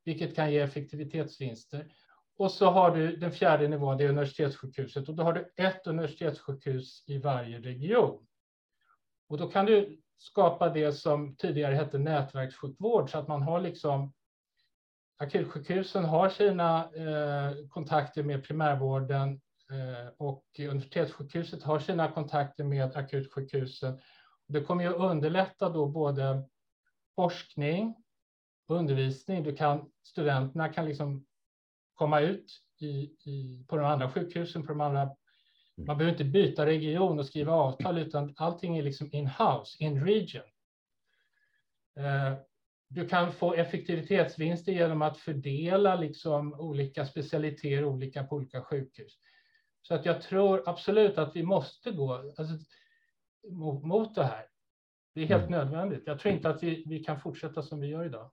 [0.05, 1.93] vilket kan ge effektivitetsvinster.
[2.37, 5.87] Och så har du den fjärde nivån, det är universitetssjukhuset och då har du ett
[5.87, 8.27] universitetssjukhus i varje region.
[9.29, 14.13] Och då kan du skapa det som tidigare hette nätverkssjukvård så att man har liksom
[15.19, 23.99] akutsjukhusen har sina eh, kontakter med primärvården eh, och universitetssjukhuset har sina kontakter med akutsjukhusen.
[24.49, 26.49] Det kommer ju underlätta då både
[27.15, 27.95] forskning,
[28.69, 29.43] och undervisning.
[29.43, 31.27] Du kan, studenterna kan liksom
[31.95, 32.87] komma ut i,
[33.31, 35.11] i, på de andra sjukhusen, på de andra
[35.87, 40.45] man behöver inte byta region och skriva avtal, utan allting är liksom in-house, in region.
[41.99, 42.35] Eh,
[42.89, 49.19] du kan få effektivitetsvinster genom att fördela liksom olika specialiteter olika på olika sjukhus.
[49.83, 52.59] Så att jag tror absolut att vi måste gå alltså,
[53.83, 54.47] mot det här.
[55.15, 55.59] Det är helt mm.
[55.59, 56.03] nödvändigt.
[56.07, 58.31] Jag tror inte att vi, vi kan fortsätta som vi gör idag.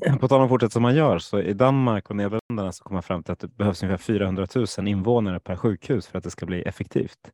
[0.20, 3.02] På tal om fortsätta som man gör, så i Danmark och Nederländerna så kommer man
[3.02, 4.46] fram till att det behövs ungefär 400
[4.78, 7.30] 000 invånare per sjukhus för att det ska bli effektivt.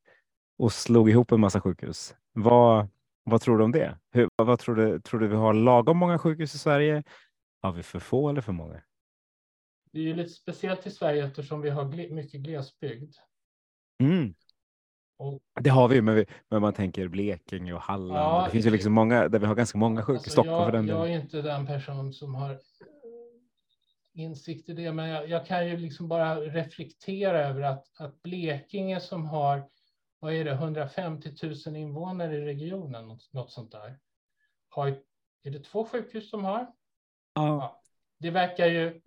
[0.59, 2.15] Och slog ihop en massa sjukhus.
[2.33, 2.89] Vad,
[3.25, 3.99] vad tror du om det?
[4.11, 5.01] Hur, vad tror du?
[5.01, 7.03] Tror du vi har lagom många sjukhus i Sverige?
[7.63, 8.83] Har vi för få eller för många?
[9.93, 13.15] Det är ju lite speciellt i Sverige eftersom vi har mycket glesbygd.
[14.01, 14.35] Mm.
[15.61, 18.21] Det har vi, men, vi, men man tänker Blekinge och Halland.
[18.21, 20.19] Ja, det finns ju liksom många där vi har ganska många sjukhus.
[20.19, 22.59] Alltså Stockholm jag, för den Jag är inte den person som har
[24.15, 29.01] insikt i det, men jag, jag, kan ju liksom bara reflektera över att, att Blekinge
[29.01, 29.69] som har
[30.23, 31.31] vad är det, 150
[31.67, 33.99] 000 invånare i regionen, något, något sånt där.
[34.69, 34.89] Har,
[35.43, 36.61] är det två sjukhus de har?
[37.35, 37.47] Ja.
[37.47, 37.83] Ja.
[38.19, 39.01] Det verkar ju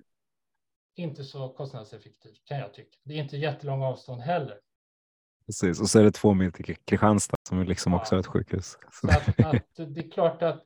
[0.95, 2.97] inte så kostnadseffektivt kan jag tycka.
[3.03, 4.59] Det är inte jättelånga avstånd heller.
[5.45, 7.99] Precis, och så är det två mil till Kristianstad som liksom Ja.
[7.99, 8.77] också har ett sjukhus.
[9.03, 10.63] Att, att det är klart att.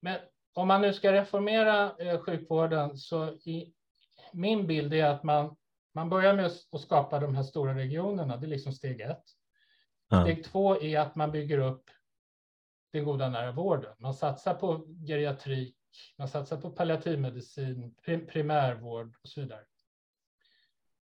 [0.00, 0.18] Men
[0.52, 3.72] om man nu ska reformera eh, sjukvården så i
[4.32, 5.56] min bild är att man
[5.94, 8.36] man börjar med att skapa de här stora regionerna.
[8.36, 9.22] Det är liksom steg ett.
[10.08, 10.22] Ja.
[10.22, 11.90] Steg två är att man bygger upp
[12.92, 13.94] den goda nära vården.
[13.98, 15.76] Man satsar på geriatrik,
[16.18, 19.60] man satsar på palliativmedicin, prim- primärvård och så vidare.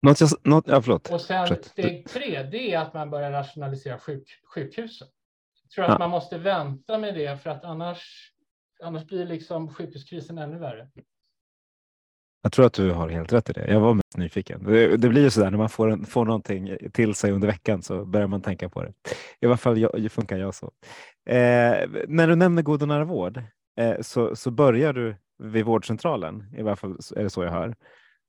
[0.03, 1.11] Något jag, något, ja, förlåt.
[1.11, 1.65] Och sen Fortsätt.
[1.65, 5.09] steg tre, det är att man börjar rationalisera sjuk, sjukhusen.
[5.63, 5.99] Jag tror att Ja.
[5.99, 8.31] man måste vänta med det för att annars,
[8.85, 10.89] annars blir liksom sjukhuskrisen ännu värre.
[12.43, 13.67] Jag tror att du har helt rätt i det.
[13.73, 14.65] Jag var mest nyfiken.
[14.65, 17.49] Det, det blir ju så där när man får, en, får någonting till sig under
[17.49, 18.93] veckan så börjar man tänka på det.
[19.41, 20.73] I alla fall jag, funkar jag så.
[21.31, 23.43] Eh, när du nämner god och nära vård
[23.81, 26.45] eh, så, så börjar du vid vårdcentralen.
[26.57, 27.75] I alla fall är det så jag hör.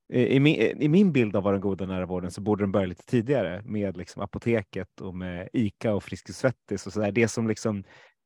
[0.09, 2.71] I, i, min, I min bild av vad den goda nära vården så borde den
[2.71, 7.11] börja lite tidigare med liksom apoteket och med ICA och Friskis Svettis och så där.
[7.11, 7.83] Det som liksom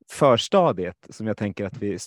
[0.10, 1.98] förstadiet som jag tänker att vi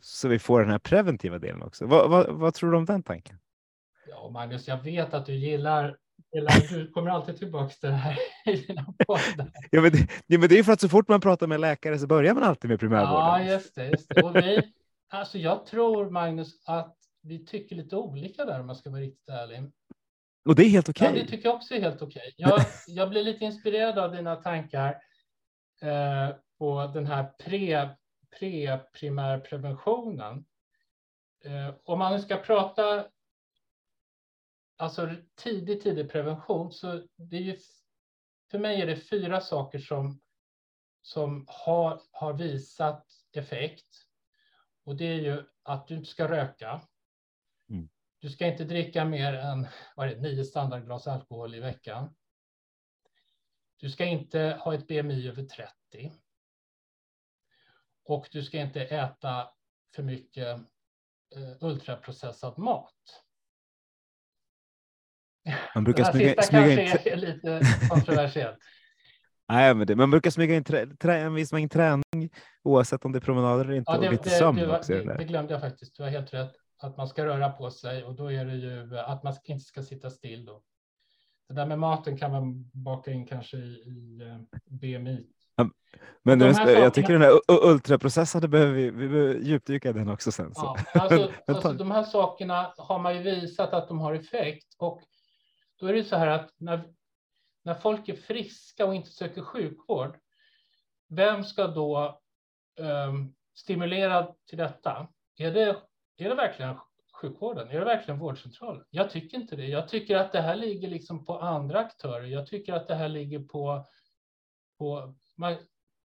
[0.00, 1.86] så vi får den här preventiva delen också.
[1.86, 3.38] Vad, vad, vad tror du om den tanken?
[4.08, 5.96] Ja, Magnus, jag vet att du gillar,
[6.34, 9.52] gillar du kommer alltid tillbaka till det här i dina poddar.
[9.70, 11.98] Ja, men det, ja, men det är för att så fort man pratar med läkare
[11.98, 13.26] så börjar man alltid med primärvården.
[13.26, 13.86] Ja, just det.
[13.86, 14.22] Just det.
[14.22, 14.62] Och vi,
[15.08, 19.28] alltså jag tror, Magnus, att vi tycker lite olika där om jag ska vara riktigt
[19.28, 19.72] ärlig.
[20.44, 21.06] Och det är helt okej.
[21.06, 22.34] Ja, det tycker jag också är helt okej.
[22.36, 25.02] Jag, jag blir lite inspirerad av dina tankar
[25.82, 27.90] eh, på den här pre,
[28.38, 30.44] pre-primärpreventionen.
[31.44, 33.06] Eh, om man nu ska prata
[34.76, 37.56] alltså tidig, tidig prevention så det är ju,
[38.50, 40.20] för mig är det fyra saker som,
[41.02, 44.06] som har, har visat effekt.
[44.84, 46.80] Och det är ju att du inte ska röka.
[48.20, 52.14] Du ska inte dricka mer än vad det, nio standardglas alkohol i veckan.
[53.76, 56.12] Du ska inte ha ett BMI över 30.
[58.04, 59.48] Och du ska inte äta
[59.94, 60.58] för mycket
[61.36, 62.94] eh, ultraprocessad mat.
[65.74, 68.54] Man brukar Den här smyga, sista smyga in, kanske är lite kontroversiell.
[69.48, 72.30] nej, men det, man brukar smyga in trä, trä, en viss mängd träning
[72.62, 74.92] oavsett om det är promenader eller inte Ja, och det, lite det, sömn det, också.
[74.92, 75.96] det, det glömde jag faktiskt.
[75.96, 76.52] Du har helt rätt.
[76.80, 79.82] Att man ska röra på sig och då är det ju att man inte ska
[79.82, 80.62] sitta still då.
[81.48, 85.26] Det där med maten kan man baka in kanske i, i eh, BMI.
[86.22, 90.08] Men det, här jag sakerna- tycker den här ultraprocessade behöver vi, vi behöver djupdyka den
[90.08, 90.54] också sen.
[90.54, 90.76] Så.
[90.94, 94.74] Ja, alltså, alltså, de här sakerna har man ju visat att de har effekt.
[94.78, 95.02] Och
[95.80, 96.82] då är det så här att när,
[97.64, 100.18] när folk är friska och inte söker sjukvård,
[101.08, 102.20] vem ska då
[102.80, 105.08] um, stimulera till detta?
[105.36, 105.76] Är det,
[106.20, 106.76] är det verkligen
[107.20, 107.68] sjukvården?
[107.70, 108.84] Är det verkligen vårdcentralen?
[108.90, 109.66] Jag tycker inte det.
[109.66, 112.26] Jag tycker att det här ligger liksom på andra aktörer.
[112.26, 113.86] Jag tycker att det här ligger på,
[114.78, 115.56] på man,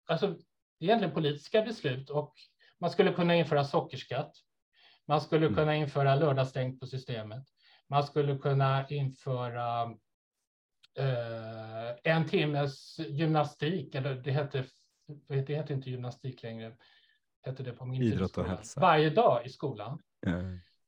[0.08, 0.36] alltså,
[0.80, 2.34] egentligen politiska beslut och
[2.80, 4.36] man skulle kunna införa sockerskatt.
[5.06, 5.56] Man skulle Mm.
[5.56, 7.44] kunna införa lördagsstängt på systemet.
[7.88, 9.84] Man skulle kunna införa
[10.98, 14.66] eh, en timmes gymnastik, eller det hette,
[15.28, 16.76] det heter inte gymnastik längre,
[17.44, 18.82] hette det på min Idrott och hälsa.
[18.82, 20.02] Varje dag i skolan.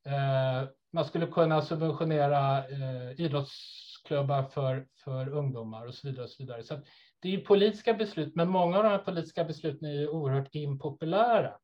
[0.06, 6.24] Eh, man skulle kunna subventionera eh, idrottsklubbar för, för ungdomar och så vidare.
[6.24, 6.62] Och så vidare.
[6.62, 6.80] Så
[7.20, 11.58] det är politiska beslut, men många av de här politiska besluten är ju oerhört impopulära.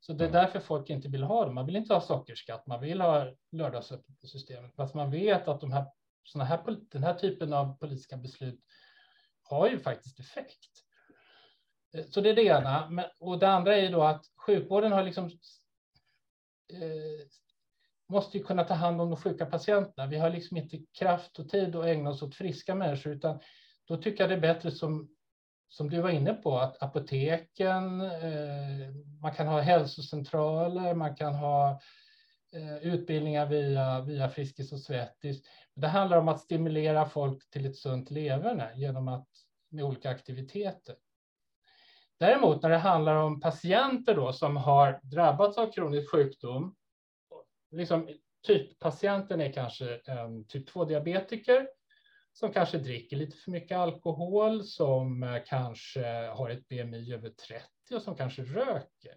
[0.00, 0.42] Så det är Mm.
[0.42, 1.54] därför folk inte vill ha dem.
[1.54, 4.74] Man vill inte ha sockerskatt, man vill ha lördagsöppet på systemet.
[4.76, 5.84] Fast man vet att de här,
[6.24, 8.60] såna här, den här typen av politiska beslut
[9.42, 10.70] har ju faktiskt effekt.
[11.92, 12.90] Eh, så det är det ena.
[12.90, 15.24] Men, och det andra är ju då att sjukvården har liksom
[16.72, 17.26] eh,
[18.08, 20.06] måste ju kunna ta hand om de sjuka patienterna.
[20.06, 23.40] Vi har liksom inte kraft och tid att ägna oss åt friska människor, utan
[23.84, 25.08] då tycker jag det är bättre som,
[25.68, 28.90] som du var inne på, att apoteken, eh,
[29.20, 31.80] man kan ha hälsocentraler, man kan ha
[32.52, 35.42] eh, utbildningar via, via Friskis och Svettis.
[35.74, 39.28] Det handlar om att stimulera folk till ett sunt leverne genom att
[39.70, 40.94] med olika aktiviteter.
[42.22, 46.74] Däremot när det handlar om patienter då som har drabbats av kronisk sjukdom,
[47.70, 48.08] liksom
[48.46, 51.66] typpatienten är kanske en typ 2-diabetiker
[52.32, 57.66] som kanske dricker lite för mycket alkohol, som eh, kanske har ett BMI över 30
[57.94, 59.16] och som kanske röker.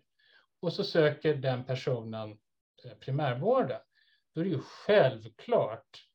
[0.62, 2.38] Och så söker den personen
[2.86, 3.82] eh, primärvården.
[4.34, 6.06] Då är det ju självklart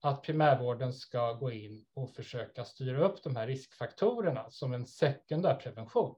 [0.00, 5.54] att primärvården ska gå in och försöka styra upp de här riskfaktorerna som en sekundär
[5.54, 6.14] prevention.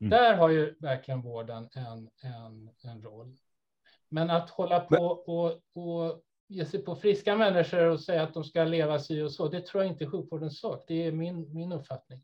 [0.00, 0.10] Mm.
[0.10, 3.36] Där har ju verkligen vården en, en, en roll.
[4.08, 8.44] Men att hålla på och, och ge sig på friska människor och säga att de
[8.44, 10.84] ska leva si och så, det tror jag inte är sjukvårdens sak.
[10.86, 12.22] Det är min, min uppfattning.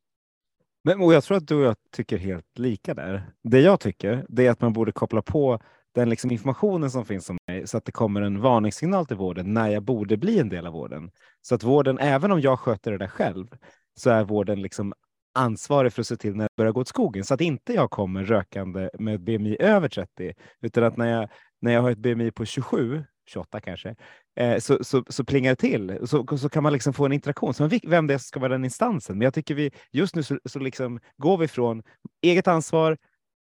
[0.85, 3.33] Men och jag tror att du och jag tycker helt lika där.
[3.43, 5.61] Det jag tycker, det är att man borde koppla på
[5.95, 9.55] den liksom informationen som finns om mig så att det kommer en varningssignal till vården
[9.55, 11.11] när jag borde bli en del av vården.
[11.43, 13.47] Så att vården, även om jag sköter det där själv,
[13.95, 14.95] så är vården liksom
[15.37, 17.91] ansvarig för att se till när det börjar gå åt skogen så att inte jag
[17.91, 21.29] kommer rökande med ett BMI över 30 utan att när jag,
[21.61, 23.95] när jag har ett BMI på 27 28 kanske,
[24.37, 25.99] eh, så, så, så plingar det till.
[26.05, 27.55] Så, så kan man liksom få en interaktion.
[27.55, 29.19] Så vem det ska vara den instansen.
[29.19, 31.83] Men jag tycker vi just nu så, så liksom går vi från
[32.23, 32.99] eget ansvar,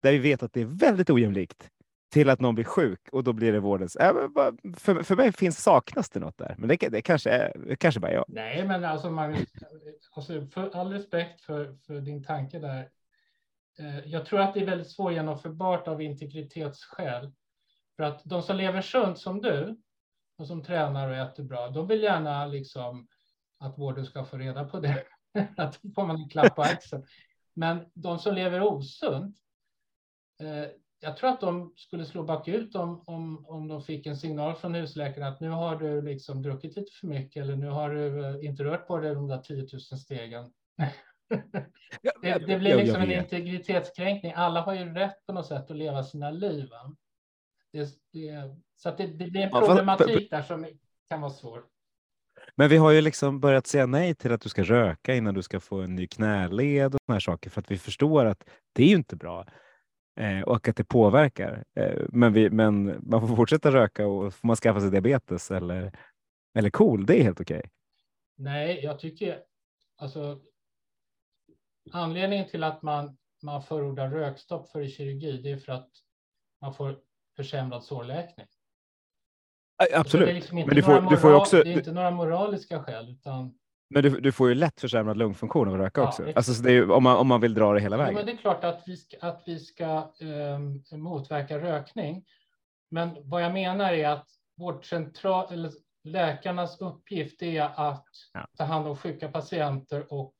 [0.04, 1.70] där vi vet att det är väldigt ojämlikt,
[2.10, 3.98] till att någon blir sjuk och då blir det vårdens...
[4.78, 8.14] För, för mig finns, saknas det något där, men det, det kanske är kanske bara
[8.14, 8.26] jag.
[8.28, 9.50] Nej, men alltså Magnus,
[10.12, 12.90] alltså för all respekt för, för din tanke där.
[13.80, 17.32] Eh, jag tror att det är väldigt svårgenomförbart av integritetsskäl.
[17.96, 19.78] För att de som lever sunt som du
[20.38, 23.08] och som tränar och äter bra, de vill gärna liksom
[23.60, 25.04] att vården ska få reda på det.
[25.58, 27.06] att då får man en klapp på axeln.
[27.54, 29.38] Men de som lever osunt,
[30.40, 30.70] eh,
[31.00, 34.76] jag tror att de skulle slå bakut om, om, om de fick en signal från
[34.76, 38.46] husläkaren att nu har du liksom druckit lite för mycket eller nu har du eh,
[38.46, 40.52] inte rört på dig de där 10 000 stegen.
[42.22, 44.34] det, det, blir liksom en integritetskränkning.
[44.36, 46.70] Alla har ju rätt på något sätt att leva sina liv.
[47.72, 47.80] Det,
[48.14, 50.68] det, så det, det, blir en problematik där som
[51.10, 51.64] kan vara svår.
[52.56, 55.42] Men vi har ju liksom börjat säga nej till att du ska röka innan du
[55.42, 58.44] ska få en ny knäled och såna här saker för att vi förstår att
[58.74, 59.46] det är ju inte bra
[60.20, 61.64] eh, och att det påverkar.
[61.76, 65.92] Eh, men, vi, men man får fortsätta röka och får man skaffa sig diabetes eller,
[66.58, 67.58] eller KOL, det är helt okej.
[67.58, 67.70] Okay.
[68.36, 69.44] Nej, jag tycker
[69.98, 70.40] alltså
[71.92, 75.90] anledningen till att man, man förordar rökstopp för kirurgi, det är för att
[76.62, 77.00] man får
[77.36, 78.48] försämrad sårläkning.
[79.94, 80.28] Absolut.
[80.28, 82.12] Det är, liksom inte, Men du får, moral, du får också, det är inte några
[82.12, 83.10] moraliska skäl.
[83.10, 83.60] Utan...
[83.90, 86.32] Men du, du får ju lätt försämrad lungfunktion av att röka ja, också.
[86.36, 88.14] Alltså, så det är, om, man, om man vill dra det hela vägen.
[88.14, 92.26] Ja, men det är klart att vi ska, att vi ska um, motverka rökning.
[92.92, 94.28] Men vad jag menar är att
[94.58, 95.72] vårt central, eller
[96.04, 98.48] läkarnas uppgift är att ja.
[98.58, 100.36] ta hand om sjuka patienter och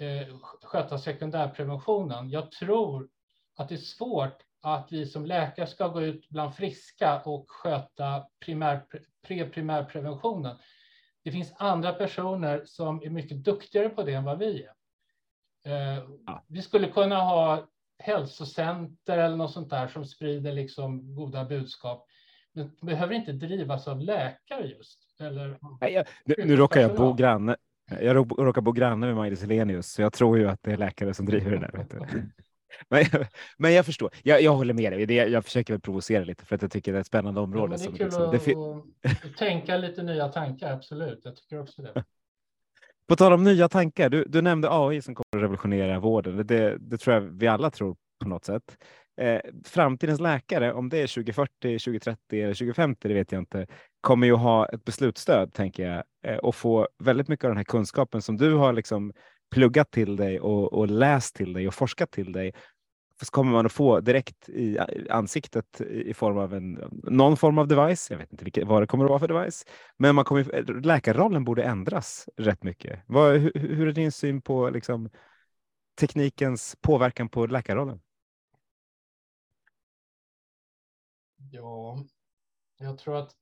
[0.00, 2.30] eh, sköta sekundärpreventionen.
[2.30, 3.08] Jag tror
[3.56, 8.26] att det är svårt att vi som läkare ska gå ut bland friska och sköta
[8.44, 8.84] primär,
[9.26, 10.56] pre-primärpreventionen.
[11.24, 14.72] Det finns andra personer som är mycket duktigare på det än vad vi är.
[15.64, 16.04] Eh.
[16.46, 17.68] Vi skulle kunna ha
[17.98, 22.06] hälsocenter eller något sånt där som sprider liksom goda budskap.
[22.52, 24.98] Men behöver inte drivas av läkare just.
[25.20, 27.56] Eller Nej, nu, nu råkar jag bo granne.
[28.00, 31.14] Jag råkar bo granne med Maj Helenius, så jag tror ju att det är läkare
[31.14, 32.26] som driver det där.
[32.88, 33.04] Men,
[33.58, 34.10] men jag förstår.
[34.22, 35.06] Jag, jag håller med dig.
[35.06, 37.76] Det, jag försöker väl provocera lite för att jag tycker det är ett spännande område.
[37.78, 41.20] Ja, det är kul liksom, att, att tänka lite nya tankar, absolut.
[41.24, 42.04] Jag tycker också det.
[43.06, 46.46] På tal om nya tankar, du, du nämnde AI som kommer att revolutionera vården.
[46.46, 48.76] Det, det tror jag vi alla tror på något sätt.
[49.20, 53.66] Eh, framtidens läkare, om det är 2040, 2030 eller 2050, det vet jag inte,
[54.00, 57.64] kommer ju ha ett beslutsstöd, tänker jag, eh, och få väldigt mycket av den här
[57.64, 59.12] kunskapen som du har liksom
[59.52, 62.52] pluggat till dig och, och läst till dig och forskat till dig
[63.24, 64.78] så kommer man att få direkt i
[65.10, 66.72] ansiktet i form av en,
[67.02, 68.10] någon form av device.
[68.10, 69.64] Jag vet inte vilket, vad det kommer att vara för device,
[69.96, 73.00] men man kommer, läkarrollen borde ändras rätt mycket.
[73.06, 75.10] Vad, hur, hur är din syn på liksom,
[76.00, 78.00] teknikens påverkan på läkarrollen?
[81.50, 82.04] Ja,
[82.78, 83.36] jag tror att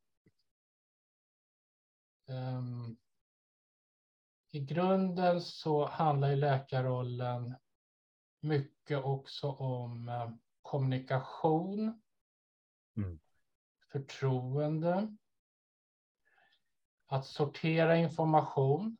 [2.28, 2.96] um,
[4.50, 7.56] i grunden så handlar ju läkarrollen
[8.40, 10.30] mycket också om eh,
[10.62, 12.02] kommunikation,
[12.96, 13.20] mm.
[13.92, 15.16] förtroende,
[17.06, 18.96] att sortera information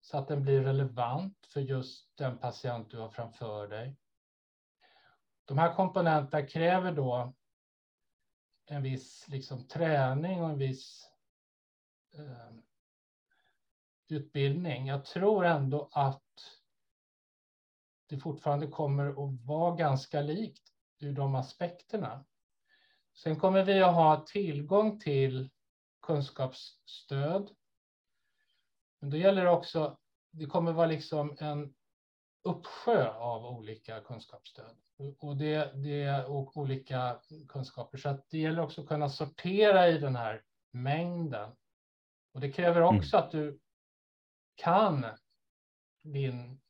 [0.00, 3.96] så att den blir relevant för just den patient du har framför dig.
[5.44, 7.34] De här komponenterna kräver då
[8.66, 11.10] en viss liksom, träning och en viss
[12.14, 12.67] eh,
[14.12, 14.86] utbildning.
[14.86, 16.22] Jag tror ändå att
[18.08, 22.24] det fortfarande kommer att vara ganska likt ur de aspekterna.
[23.14, 25.50] Sen kommer vi att ha tillgång till
[26.02, 27.50] kunskapsstöd.
[29.00, 29.98] Men då gäller det också,
[30.30, 31.74] det kommer vara liksom en
[32.42, 34.76] uppsjö av olika kunskapsstöd
[35.18, 37.98] och, det, det, och olika kunskaper.
[37.98, 41.56] Så det gäller också att kunna sortera i den här mängden
[42.32, 42.96] Och det kräver Mm.
[42.96, 43.58] också att du
[44.58, 45.06] kan
[46.02, 46.60] din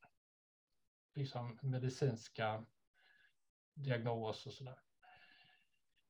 [1.15, 2.65] liksom, medicinska
[3.75, 4.79] diagnos och sådär.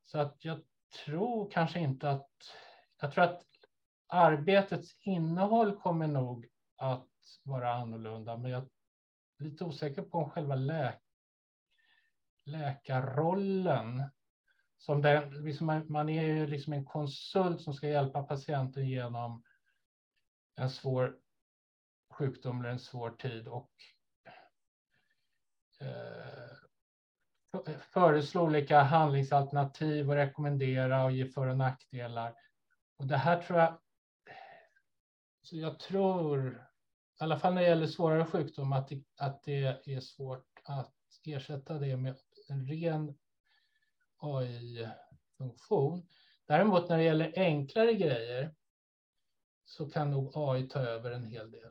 [0.03, 0.61] Så att jag
[1.05, 2.31] tror kanske inte att...
[3.01, 3.43] Jag tror att
[4.07, 7.09] arbetets innehåll kommer nog att
[7.43, 10.99] vara annorlunda, men jag är lite osäker på om själva lä
[12.45, 14.03] läkarrollen
[14.79, 19.45] som den, liksom man, man är ju liksom en konsult som ska hjälpa patienten genom
[20.57, 21.19] en svår
[22.19, 23.71] sjukdom eller en svår tid och
[25.81, 26.49] eh,
[27.81, 32.35] föreslå olika handlingsalternativ och rekommendera och ge för och nackdelar.
[32.97, 33.79] Och det här tror jag,
[35.43, 36.49] så jag tror,
[37.21, 40.95] i alla fall när det gäller svårare sjukdom, att det, att det är svårt att
[41.25, 42.17] ersätta det med
[42.49, 43.19] en ren
[44.17, 46.09] AI-funktion.
[46.47, 48.55] Däremot när det gäller enklare grejer
[49.65, 51.71] så kan nog AI ta över en hel del.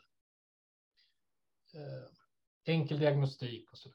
[1.78, 3.90] Eh, enkel diagnostik och så.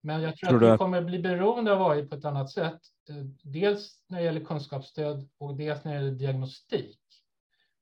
[0.00, 2.50] Men jag tror, Tror att vi att- kommer bli beroende av AI på ett annat
[2.50, 2.80] sätt.
[3.08, 6.98] Eh, Dels när det gäller kunskapsstöd och dels när det gäller diagnostik.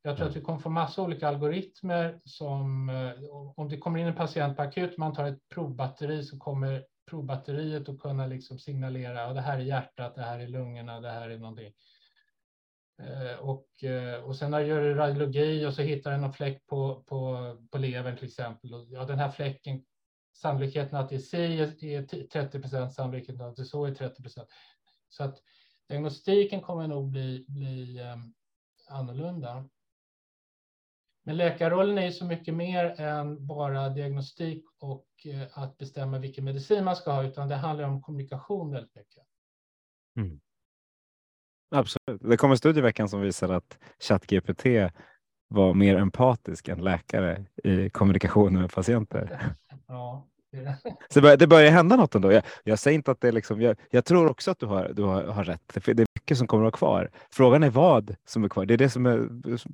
[0.03, 0.31] Jag tror Mm.
[0.31, 3.13] att vi kommer få massa olika algoritmer som eh,
[3.57, 7.89] om det kommer in en patient på akut, man tar ett provbatteri så kommer provbatteriet
[7.89, 11.31] att kunna liksom signalera och det här är hjärtat, det här är lungorna, det här
[11.31, 11.73] är någonting.
[13.01, 17.03] Eh, och, eh, och sen när gör radiologi och så hittar jag någon fläck på,
[17.07, 18.75] på, på levern till exempel.
[18.75, 19.85] Och, ja, den här fläcken,
[20.33, 21.61] sannolikheten att det är si
[21.95, 24.49] är 30 procent, sannolikheten att det är så är 30 procent.
[25.09, 25.43] Så att
[25.89, 28.17] diagnostiken kommer nog bli, bli eh,
[28.89, 29.69] annorlunda.
[31.23, 36.45] Men läkarrollen är ju så mycket mer än bara diagnostik och eh, att bestämma vilken
[36.45, 39.25] medicin man ska ha, utan det handlar om kommunikation väldigt mycket.
[40.17, 40.41] Mm.
[41.71, 42.21] Absolut.
[42.21, 44.67] Det kom en studie i veckan som visar att ChatGPT
[45.49, 49.55] var mer empatisk än läkare i kommunikationen med patienter.
[49.87, 50.79] Ja, det det.
[50.85, 52.33] Så det börjar, det börjar hända något ändå.
[52.33, 54.93] Jag, jag säger inte att det är liksom, jag, jag tror också att du har,
[54.93, 55.73] du har, har rätt.
[55.73, 57.11] För det är mycket som kommer att vara kvar.
[57.31, 58.67] Frågan är vad som är kvar.
[58.67, 59.29] Det är det som är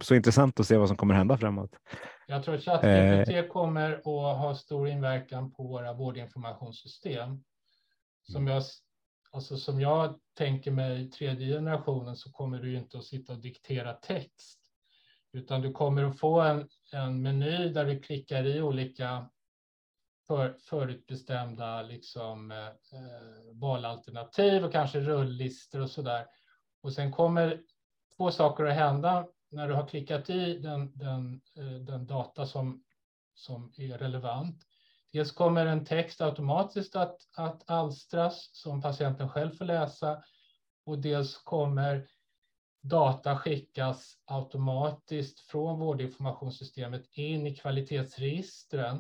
[0.05, 1.71] så intressant att se vad som kommer hända framåt.
[2.27, 7.43] Jag tror att ChatGPT kommer att ha stor inverkan på våra vårdinformationssystem.
[8.33, 8.63] Som jag,
[9.31, 13.39] alltså som jag tänker mig tredje generationen så kommer du ju inte att sitta och
[13.39, 14.61] diktera text.
[15.33, 19.31] Utan du kommer att få en, en meny där du klickar i olika
[20.27, 26.27] för, förutbestämda liksom, eh, eh valalternativ och kanske rulllistor och så där.
[26.83, 27.63] Och sen kommer
[28.17, 32.85] två saker att hända när du har klickat i den, den, eh, den data som,
[33.35, 34.66] som är relevant.
[35.17, 40.23] Dels kommer en text automatiskt att, att alstras som patienten själv får läsa
[40.87, 42.09] och dels kommer
[42.83, 48.97] data skickas automatiskt från vårdinformationssystemet in i kvalitetsregistren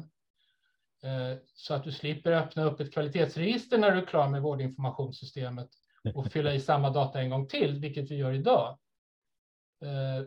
[1.03, 5.69] eh, så att du slipper öppna upp ett kvalitetsregister när du är klar med vårdinformationssystemet
[6.15, 8.79] och fylla i samma data en gång till, vilket vi gör idag.
[9.83, 10.27] Eh,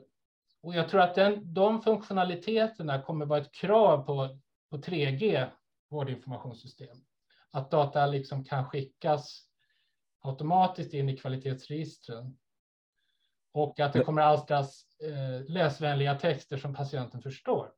[0.62, 5.50] Och jag tror att den, de funktionaliteterna kommer vara ett krav på, på 3G
[5.90, 6.98] vårdinformationssystem.
[7.52, 9.46] Att data liksom kan skickas
[10.22, 12.38] automatiskt in i kvalitetsregistren.
[13.54, 17.72] Och att det kommer alstras eh, läsvänliga texter som patienten förstår.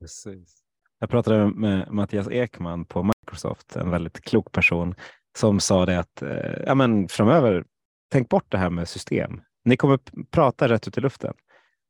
[0.00, 0.64] Precis.
[0.98, 4.94] Jag pratade med Mattias Ekman på Microsoft, en väldigt klok person
[5.38, 7.64] som sa det att eh, ja, men framöver,
[8.12, 9.40] tänk bort det här med system.
[9.64, 9.98] Ni kommer
[10.30, 11.34] prata rätt ut i luften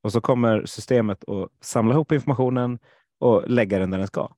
[0.02, 2.78] och så kommer systemet att samla ihop informationen
[3.20, 4.34] och lägga den där den ska.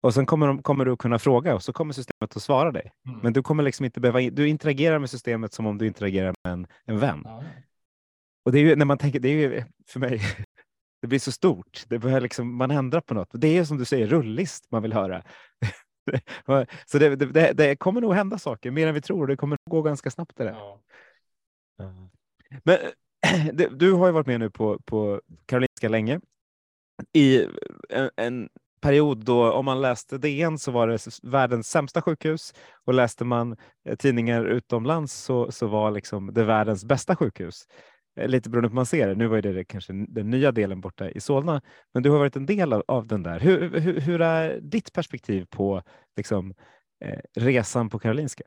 [0.00, 2.72] Och sen kommer, de, kommer du att kunna fråga och så kommer systemet att svara
[2.72, 2.92] dig.
[3.08, 3.20] Mm.
[3.22, 6.52] Men du kommer liksom inte behöva, du interagerar med systemet som om du interagerar med
[6.52, 7.22] en, en vän.
[7.24, 7.44] Ja,
[8.44, 10.20] Och det är ju när man tänker, det är ju för mig,
[11.02, 11.84] det blir så stort.
[11.88, 13.28] Det börjar liksom, man ändrar på något.
[13.32, 15.22] Det är som du säger, rullist man vill höra.
[16.86, 19.26] så det, det, det, det kommer nog hända saker mer än vi tror.
[19.26, 20.52] Det kommer gå ganska snabbt det där.
[20.52, 20.80] ja.
[22.64, 22.78] Men
[23.52, 26.20] du, du har ju varit med nu på, på Karolinska länge.
[27.12, 27.46] I
[27.88, 28.48] en, en
[28.80, 32.54] period då, om man läste DN så var det världens sämsta sjukhus
[32.84, 37.66] och läste man eh, tidningar utomlands så, så var liksom det världens bästa sjukhus.
[38.18, 39.14] Eh, lite beroende på hur man ser det.
[39.14, 41.62] Nu var det, kanske den nya delen borta i Solna,
[41.94, 43.40] men du har varit en del av, av den där.
[43.40, 45.82] Hur, hur, hur är ditt perspektiv på
[46.16, 46.54] liksom,
[47.04, 48.44] eh, resan på Karolinska?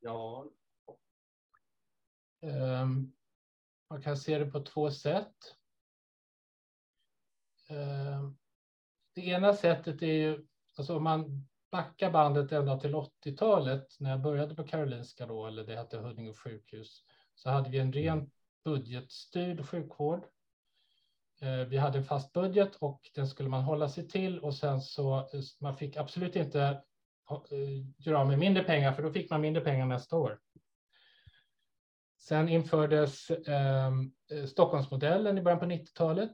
[0.00, 0.46] Ja.
[2.42, 3.12] Um,
[3.90, 5.34] man kan se det på två sätt.
[7.70, 8.36] Um
[9.16, 10.46] det ena sättet är ju,
[10.78, 15.64] alltså om man backar bandet ända till 80-talet när jag började på Karolinska då, eller
[15.64, 17.04] det hette Huddinge sjukhus,
[17.34, 18.30] så hade vi en ren
[18.64, 20.26] budgetstyrd sjukvård.
[21.40, 24.80] Eh, vi hade en fast budget och den skulle man hålla sig till och sen
[24.80, 25.28] så
[25.60, 26.82] man fick absolut inte
[27.98, 30.38] göra av med mindre pengar för då fick man mindre pengar nästa år.
[32.18, 33.92] Sen infördes eh,
[34.46, 36.32] Stockholmsmodellen i början på 90-talet.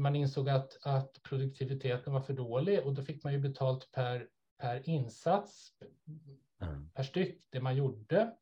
[0.00, 4.28] Man insåg att, att produktiviteten var för dålig och då fick man ju betalt per,
[4.58, 5.72] per insats,
[6.62, 6.90] mm.
[6.90, 8.32] per styck, det man gjorde.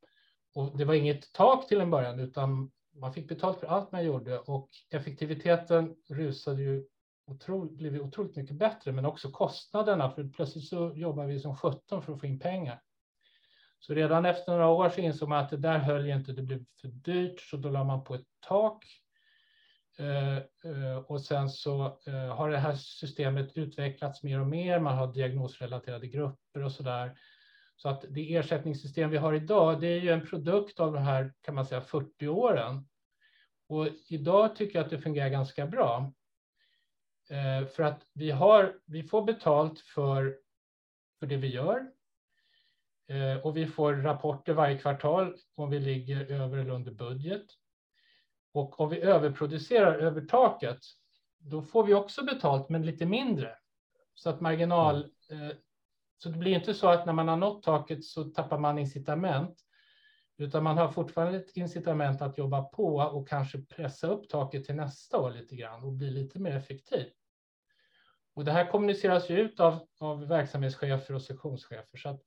[0.55, 4.05] Och det var inget tak till en början, utan man fick betalt för allt man
[4.05, 6.87] gjorde och effektiviteten rusade ju
[7.27, 12.03] otroligt, blev otroligt mycket bättre, men också kostnaderna, för plötsligt så jobbar vi som 17
[12.03, 12.83] för att få in pengar.
[13.81, 16.65] Så redan efter några år så insåg man att det där höll inte, det blev
[16.81, 18.85] för dyrt, så då la man på ett tak.
[19.99, 24.99] Eh, eh, och sen så eh, har det här systemet utvecklats mer och mer, man
[24.99, 27.19] har diagnosrelaterade grupper och så där.
[27.77, 31.35] Så att det ersättningssystem vi har idag, det är ju en produkt av de här,
[31.41, 32.89] kan man säga, 40 åren.
[33.69, 36.13] Och idag tycker jag att det fungerar ganska bra.
[37.77, 40.39] För att vi, har, vi får betalt för,
[41.19, 41.91] för det vi gör.
[43.43, 47.47] Och vi får rapporter varje kvartal om vi ligger över eller under budget.
[48.59, 50.79] Och om vi överproducerar över taket,
[51.39, 53.59] då får vi också betalt, men lite mindre.
[54.15, 55.05] Så att marginal...
[55.31, 55.57] Eh,
[56.21, 59.61] så det blir inte så att när man har nått taket så tappar man incitament,
[60.37, 64.75] utan man har fortfarande ett incitament att jobba på och kanske pressa upp taket till
[64.75, 67.07] nästa år lite grann och bli lite mer effektiv.
[68.35, 71.99] Och det här kommuniceras ju ut av, av verksamhetschefer och sektionschefer.
[71.99, 72.23] Så att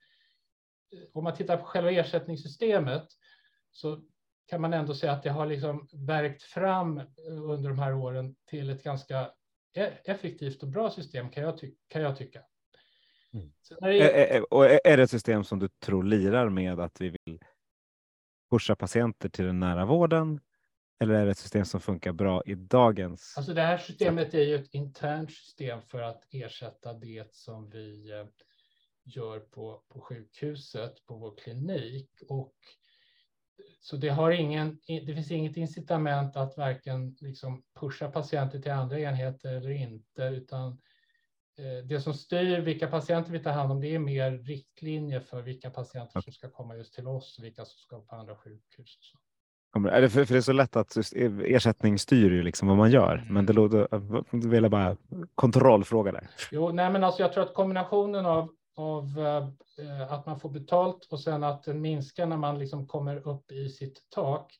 [1.14, 3.08] om man tittar på själva ersättningssystemet
[3.72, 4.02] så
[4.46, 8.70] kan man ändå säga att det har liksom verkt fram under de här åren till
[8.70, 9.32] ett ganska
[9.74, 12.42] e-, effektivt och bra system kan jag, ty kan jag tycka.
[13.34, 13.52] Mm.
[13.80, 14.42] Det...
[14.42, 17.40] Och är det ett system som du tror lirar med att vi vill
[18.52, 20.40] pusha patienter till den nära vården?
[21.00, 23.34] Eller är det ett system som funkar bra i dagens?
[23.38, 28.12] Alltså det här systemet är ju ett internt system för att ersätta det som vi
[28.12, 28.26] eh,
[29.04, 32.10] gör på, på sjukhuset, på vår klinik.
[32.28, 32.54] Och,
[33.80, 39.00] så det, har ingen, det finns inget incitament att varken liksom pusha patienter till andra
[39.00, 40.72] enheter eller inte, utan
[41.58, 45.42] eh, det som styr vilka patienter vi tar hand om, det är mer riktlinjer för
[45.42, 49.14] vilka patienter som ska komma just till oss och vilka som ska på andra sjukhus.
[49.92, 50.98] Är det för, för det är så lätt att
[51.46, 53.34] ersättning styr ju liksom vad man gör, mm.
[53.34, 54.98] men det låter, vill jag bara
[55.36, 56.30] kontrollfråga där.
[56.52, 58.50] Jo, nej, men alltså jag tror att kombinationen av
[58.82, 59.20] av
[59.80, 63.52] eh, att man får betalt och sen att den minskar när man liksom kommer upp
[63.52, 64.58] i sitt tak.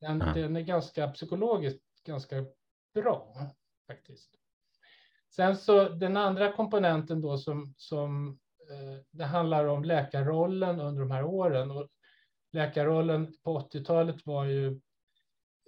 [0.00, 0.34] Den, mm.
[0.34, 2.44] den är ganska psykologiskt ganska
[2.94, 3.34] bra
[3.86, 4.30] faktiskt.
[5.34, 8.28] Sen så den andra komponenten då som, som
[8.70, 11.70] eh, det handlar om läkarrollen under de här åren.
[11.70, 11.88] Och
[12.52, 14.66] läkarrollen på 80-talet var ju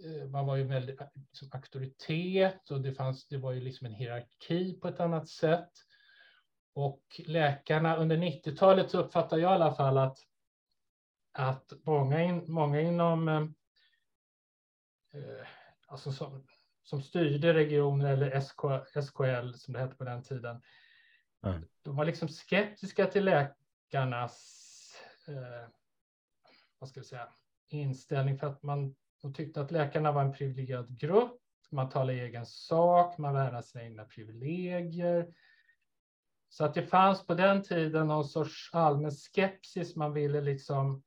[0.04, 3.28] eh, man var ju väldigt liksom, auktoritet och det fanns.
[3.28, 5.70] Det var ju liksom en hierarki på ett annat sätt.
[6.74, 10.18] Och läkarna under 90-talet så uppfattar jag i alla fall att,
[11.32, 13.42] att många, in, många inom eh,
[15.14, 15.46] eh
[15.86, 16.46] alltså som,
[16.82, 18.60] som styrde regioner eller SK,
[19.04, 20.62] SKL som det hette på den tiden.
[21.46, 21.68] Mm.
[21.82, 24.62] De var liksom skeptiska till läkarnas
[25.28, 25.68] eh,
[26.78, 27.28] vad ska jag säga,
[27.68, 31.40] inställning för att man de tyckte att läkarna var en privilegierad grupp.
[31.70, 35.34] Man talade egen sak, man värnade sina egna privilegier.
[36.52, 39.96] Så att det fanns på den tiden någon sorts allmän skepsis.
[39.96, 41.02] Man ville liksom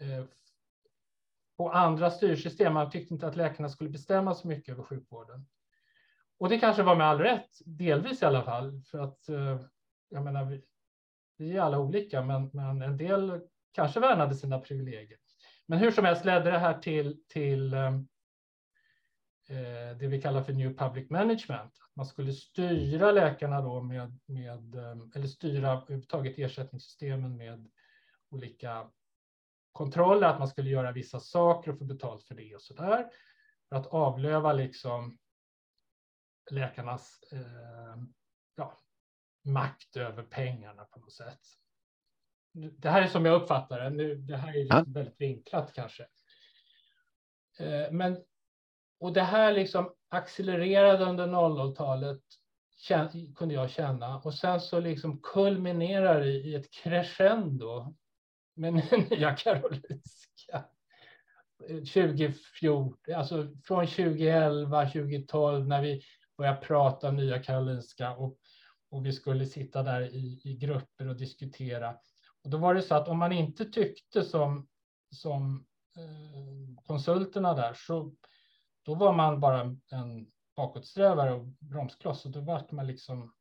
[0.00, 0.24] eh,
[1.56, 2.74] på andra styrsystem.
[2.74, 5.46] Man tyckte inte att läkarna skulle bestämma så mycket över sjukvården.
[6.38, 9.60] Och det kanske var med all rätt, delvis i alla fall, för att eh,
[10.08, 10.64] jag menar, vi,
[11.36, 13.40] vi är alla olika, men, men en del
[13.72, 15.18] kanske värnade sina privilegier.
[15.66, 18.00] Men hur som helst ledde det här till, till Eh,
[19.98, 21.72] det vi kallar för New Public Management.
[21.80, 27.70] Att man skulle styra läkarna då med, med eh, eller styra överhuvudtaget ersättningssystemen med
[28.30, 28.90] olika
[29.72, 33.10] kontroller, att man skulle göra vissa saker och få betalt för det och så där.
[33.68, 35.18] För att avlöva liksom
[36.50, 37.96] läkarnas eh,
[38.54, 38.82] ja,
[39.44, 41.40] makt över pengarna på något sätt.
[42.52, 43.90] Det här är som jag uppfattar det.
[43.90, 46.06] Nu, det här är väldigt vinklat kanske.
[47.58, 48.24] Eh, men
[49.00, 52.22] och det här liksom accelererade under 00-talet
[53.34, 54.18] kunde jag känna.
[54.18, 57.94] Och sen så liksom kulminerar det i ett crescendo
[58.54, 58.74] med
[59.10, 60.64] Nya Karolinska.
[61.68, 66.02] 2014, alltså från 2011, 2012 när vi
[66.38, 68.38] började prata om Nya Karolinska och,
[68.90, 71.96] och vi skulle sitta där i, i grupper och diskutera.
[72.44, 74.68] Och då var det så att om man inte tyckte som,
[75.10, 75.66] som
[75.96, 78.12] eh, konsulterna där så
[78.86, 83.34] då var man bara en bakåtsträvare och bromskloss och då var man liksom,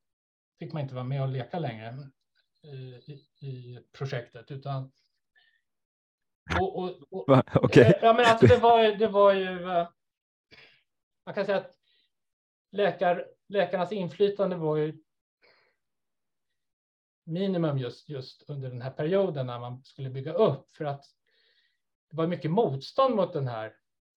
[0.60, 2.10] fick man inte vara med och leka längre
[3.08, 3.14] i,
[3.48, 4.91] i projektet utan
[6.60, 7.93] och, och, och, okay.
[8.02, 9.66] ja, men alltså det var, det var ju
[11.26, 11.76] man kan säga att
[12.72, 15.04] läkar, läkarnas inflytande var ju
[17.24, 21.06] minimum just, just under den här perioden när man skulle bygga upp för att
[22.10, 23.74] det var mycket motstånd mot den här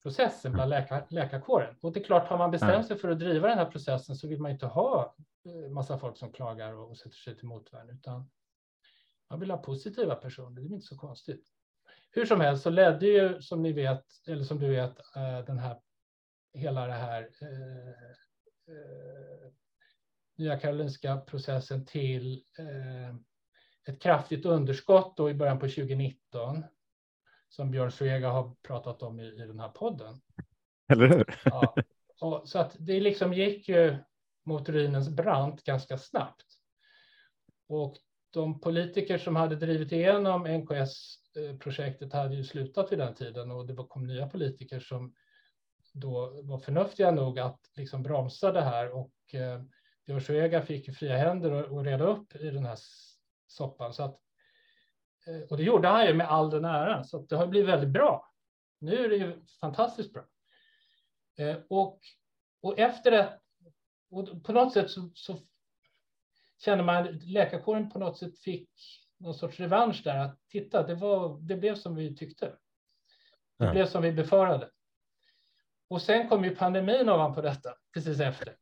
[0.08, 1.76] processen bland läkar, läkarkåren.
[1.80, 4.28] Och det är klart, har man bestämt sig för att driva den här processen så
[4.28, 8.30] vill man inte ha eh, massa folk som klagar och sätter sig till motvärn, utan
[9.30, 10.60] man vill ha positiva personer.
[10.60, 11.44] Det är inte så konstigt.
[12.10, 15.58] Hur som helst så ledde ju, som ni vet, eller som du vet, eh, den
[15.58, 15.78] här
[16.54, 17.88] hela det här eh,
[18.74, 19.52] eh,
[20.36, 23.14] Nya Karolinska processen till eh,
[23.92, 26.64] ett kraftigt underskott då i början på 2019
[27.48, 30.20] som Björn Svega har pratat om i, i den här podden.
[30.92, 31.40] Eller hur?
[31.44, 31.74] Ja,
[32.20, 33.96] och, så att det liksom gick ju
[34.44, 36.46] mot ruinens brant ganska snabbt.
[37.68, 37.96] Och
[38.30, 43.74] de politiker som hade drivit igenom NKS-projektet hade ju slutat vid den tiden och det
[43.88, 45.14] kom nya politiker som
[45.92, 49.62] då var förnuftiga nog att liksom bromsa det här och eh,
[50.06, 52.78] Björn fick fria händer och, och reda upp i den här
[53.46, 53.92] soppan.
[53.92, 54.27] Så att, eh,
[55.50, 58.32] och det gjorde han ju med all den äran, så det har blivit väldigt bra.
[58.78, 60.24] Nu är det ju fantastiskt bra.
[61.38, 62.00] Eh, och,
[62.62, 63.40] och efter det,
[64.10, 65.38] och på något sätt så, så
[66.58, 68.70] känner man läkarkåren på något sätt fick
[69.16, 72.46] någon sorts revansch där att titta, det, var, det blev som vi tyckte.
[73.58, 73.70] Det ja.
[73.72, 74.70] blev som vi befarade.
[75.88, 78.56] Och sen kom ju pandemin ovanpå detta precis efter.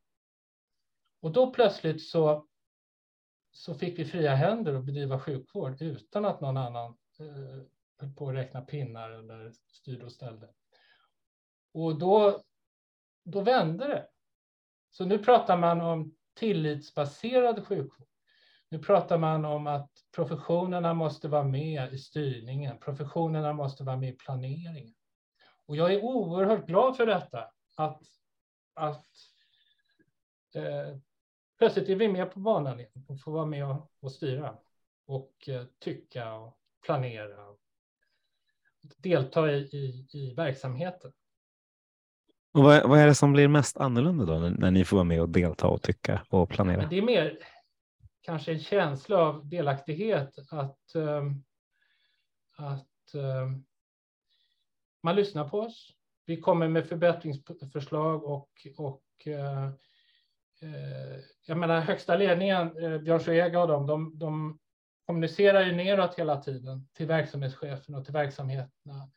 [1.20, 2.46] Och då plötsligt så,
[3.56, 7.62] så fick vi fria händer att bedriva sjukvård utan att någon annan eh,
[7.98, 10.48] höll på att räkna pinnar eller styrde och ställde.
[11.72, 12.42] Och då,
[13.24, 14.08] då vände det.
[14.90, 18.08] Så nu pratar man om tillitsbaserad sjukvård.
[18.68, 22.78] Nu pratar man om att professionerna måste vara med i styrningen.
[22.78, 24.94] Professionerna måste vara med i planeringen.
[25.66, 27.50] Och jag är oerhört glad för detta.
[27.76, 28.02] Att,
[28.74, 29.06] att
[30.54, 30.98] eh,
[31.58, 34.56] plötsligt är vi med på banan igen och får vara med och, och styra
[35.06, 37.48] och eh, tycka och planera.
[37.48, 37.60] Och
[38.96, 41.12] delta i, i, i verksamheten.
[42.52, 45.04] Och vad, vad, är det som blir mest annorlunda då när, när, ni får vara
[45.04, 46.86] med och delta och tycka och planera?
[46.86, 47.38] Det är mer
[48.20, 51.44] kanske en känsla av delaktighet att, um,
[52.56, 53.64] att um,
[55.02, 55.92] man lyssnar på oss.
[56.26, 59.70] Vi kommer med förbättringsförslag och, och eh,
[60.66, 64.58] Eh, jag menar högsta ledningen, eh, Björn Soega och dem, de, de
[65.06, 69.10] kommunicerar ju neråt hela tiden till verksamhetschefen och till verksamheterna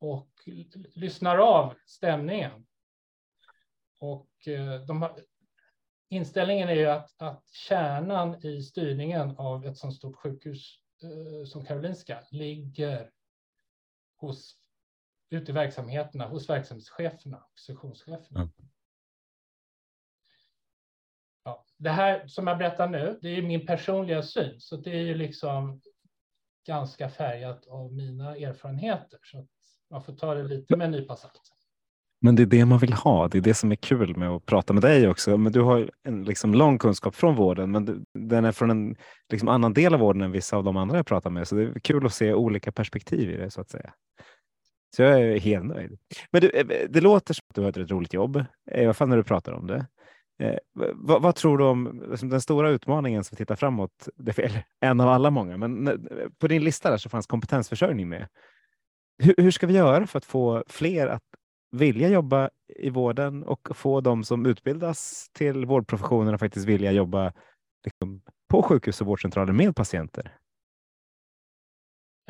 [0.00, 0.30] och
[0.94, 2.66] lyssnar av stämningen.
[3.98, 5.20] Och eh, de har,
[6.08, 11.64] inställningen är ju att, att kärnan i styrningen av ett så stort sjukhus eh, som
[11.64, 13.10] Karolinska ligger
[14.16, 14.56] hos
[15.30, 18.40] ute i verksamheterna hos verksamhetscheferna och sektionscheferna.
[18.40, 18.65] Mm.
[21.78, 25.14] Det här som jag berättar nu, det är min personliga syn, så det är ju
[25.14, 25.80] liksom
[26.66, 29.18] ganska färgat av mina erfarenheter.
[29.22, 29.46] Så att
[29.90, 31.40] man får ta det lite med en nypa salt.
[32.20, 33.28] Men det är det man vill ha.
[33.28, 35.36] Det är det som är kul med att prata med dig också.
[35.36, 38.96] Men du har en liksom lång kunskap från vården, men du, den är från en
[39.30, 41.48] liksom annan del av vården än vissa av de andra jag pratar med.
[41.48, 43.92] Så det är kul att se olika perspektiv i det så att säga.
[44.96, 45.98] Så jag är helt nöjd.
[46.30, 49.08] Men du, eh, det låter som att du har ett roligt jobb, i alla fall
[49.08, 49.86] när du pratar om det.
[50.38, 50.58] Eh,
[50.94, 54.08] vad, vad, tror du om liksom den stora utmaningen som vi tittar framåt?
[54.16, 56.08] Det är en av alla många, men
[56.38, 58.28] på din lista där så fanns kompetensförsörjning med.
[59.18, 61.22] Hur, hur, ska vi göra för att få fler att
[61.70, 67.32] vilja jobba i vården och få de som utbildas till vårdprofessionerna faktiskt vilja jobba
[67.84, 70.38] liksom, på sjukhus och vårdcentraler med patienter?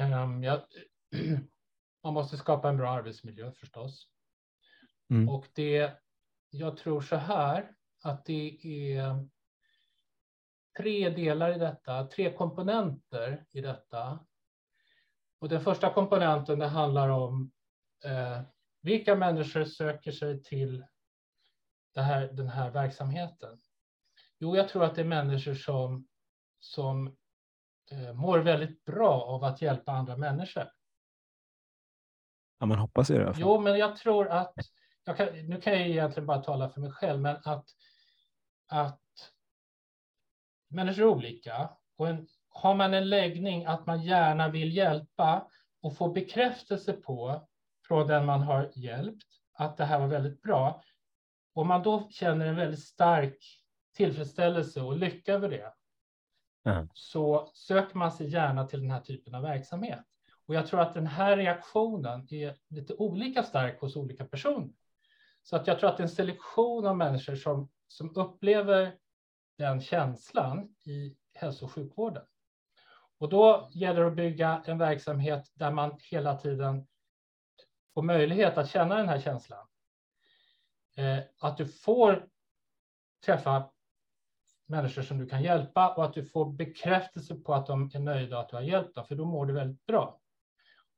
[0.00, 0.66] Um, ja,
[2.04, 4.08] man måste skapa en bra arbetsmiljö förstås.
[5.10, 5.28] Mm.
[5.28, 5.92] Och det,
[6.50, 7.72] jag tror så här
[8.02, 9.28] att det är
[10.76, 14.26] tre delar i detta, tre komponenter i detta.
[15.38, 17.52] Och den första komponenten det handlar om
[18.04, 18.40] eh,
[18.82, 20.84] vilka människor söker sig till
[21.96, 23.58] här, den här verksamheten?
[24.38, 26.08] Jo, jag tror att det är människor som,
[26.60, 27.16] som
[27.90, 30.70] eh, mår väldigt bra av att hjälpa andra människor.
[32.58, 33.34] Ja, man hoppas ju det.
[33.36, 34.54] Jo, men jag tror att,
[35.14, 37.68] kan, nu kan jag egentligen bara tala för mig själv, men att,
[38.66, 39.00] att
[40.68, 41.70] människor är olika.
[41.96, 45.48] Och en, har man en läggning att man gärna vill hjälpa
[45.82, 47.48] och få bekräftelse på
[47.88, 50.82] från den man har hjälpt att det här var väldigt bra.
[51.54, 53.62] Om man då känner en väldigt stark
[53.94, 55.72] tillfredsställelse och lycka över det,
[56.70, 56.88] mm.
[56.94, 60.04] så söker man sig gärna till den här typen av verksamhet.
[60.46, 64.70] Och jag tror att den här reaktionen är lite olika stark hos olika personer.
[65.48, 68.96] Så att jag tror att det är en selektion av människor som, som upplever
[69.58, 72.24] den känslan i hälso och sjukvården.
[73.18, 76.86] Och då gäller det att bygga en verksamhet där man hela tiden
[77.94, 79.66] får möjlighet att känna den här känslan.
[80.96, 82.28] Eh, att du får
[83.24, 83.70] träffa
[84.66, 88.38] människor som du kan hjälpa och att du får bekräftelse på att de är nöjda
[88.38, 90.20] att du har hjälpt dem, för då mår du väldigt bra.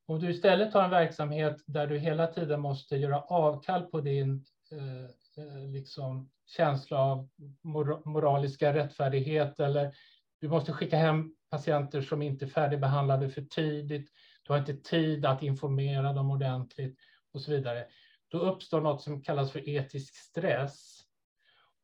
[0.09, 4.45] Om du istället har en verksamhet där du hela tiden måste göra avkall på din
[4.71, 5.03] eh,
[5.43, 7.29] eh liksom, känsla av
[7.61, 9.95] mor moraliska rättfärdighet eller
[10.41, 14.11] du måste skicka hem patienter som inte är färdigbehandlade för tidigt.
[14.43, 16.99] Du har inte tid att informera dem ordentligt
[17.31, 17.85] och så vidare.
[18.27, 21.01] Då uppstår något som kallas för etisk stress.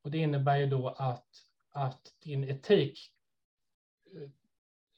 [0.03, 1.27] Och det innebär ju då att,
[1.71, 2.99] att din etik
[4.15, 4.29] eh,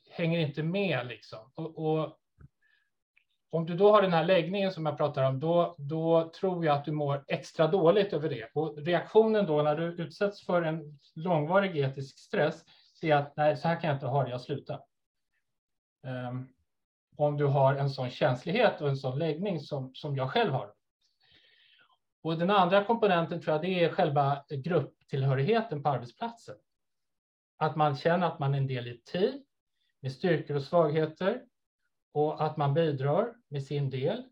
[0.09, 1.51] hänger inte med liksom.
[1.55, 2.17] Och, och
[3.49, 6.77] om du då har den här läggningen som jag pratar om, då, då tror jag
[6.77, 8.49] att du mår extra dåligt över det.
[8.53, 12.63] Och reaktionen då när du utsätts för en långvarig etisk stress
[13.01, 14.81] är att nej, så här kan jag inte ha det, jag slutar.
[16.03, 16.53] Um,
[17.15, 20.73] om du har en sån känslighet och en sån läggning som, som jag själv har.
[22.23, 26.55] Och den andra komponenten tror jag det är själva grupptillhörigheten på arbetsplatsen.
[27.57, 29.43] Att man känner att man är en del i ett team
[29.99, 31.41] med styrkor och svagheter
[32.17, 34.23] och att man bidrar med sin del.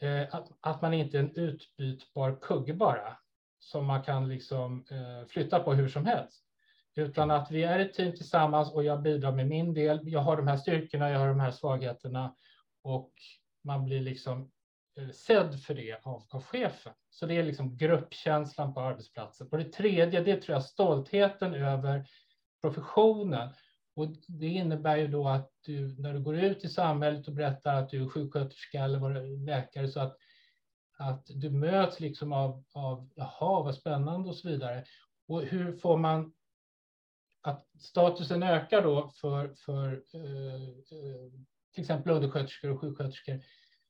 [0.00, 3.18] Eh, att, att man inte är en utbytbar kugge bara
[3.58, 6.42] som man kan liksom eh, flytta på hur som helst.
[6.94, 10.00] Utan att vi är ett team tillsammans och jag bidrar med min del.
[10.04, 12.34] Jag har de här styrkorna, jag har de här svagheterna
[12.82, 13.12] och
[13.64, 14.50] man blir liksom
[14.98, 16.92] eh, sedd för det av, av chefen.
[17.10, 19.48] Så det är liksom gruppkänslan på arbetsplatsen.
[19.50, 22.06] Och det tredje, det tror jag stoltheten över
[22.60, 23.48] professionen
[23.96, 27.74] och det innebär ju då att du, när du går ut i samhället och berättar
[27.76, 30.16] att du är sjuksköterska eller läkare, så att,
[30.98, 34.84] att du möts liksom av, av jaha, vad spännande och så vidare.
[35.28, 36.34] Och hur får man
[37.40, 40.54] att statusen ökar då för, för eh,
[40.98, 41.32] eh
[41.74, 43.40] till exempel undersköterskor och sjuksköterskor?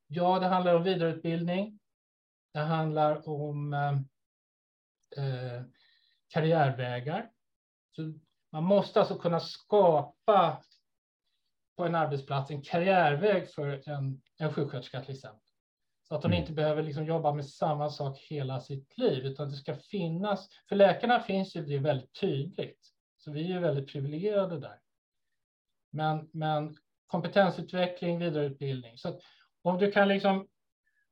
[0.07, 1.79] Ja, det handlar om vidareutbildning.
[2.53, 3.93] Det handlar om eh,
[5.25, 5.63] eh
[6.29, 7.31] karriärvägar.
[7.97, 8.13] Så
[8.57, 10.63] man måste alltså kunna skapa
[11.77, 15.41] på en arbetsplats en karriärväg för en, en sjuksköterska till exempel.
[16.09, 16.41] Så att hon mm.
[16.41, 20.49] inte behöver liksom jobba med samma sak hela sitt liv, utan det ska finnas.
[20.69, 22.81] För läkarna finns ju det väldigt tydligt,
[23.17, 24.79] så vi är väldigt privilegierade där.
[25.91, 26.77] Men, men
[27.07, 28.99] kompetensutveckling, vidareutbildning.
[28.99, 29.21] Så
[29.63, 30.49] om du kan liksom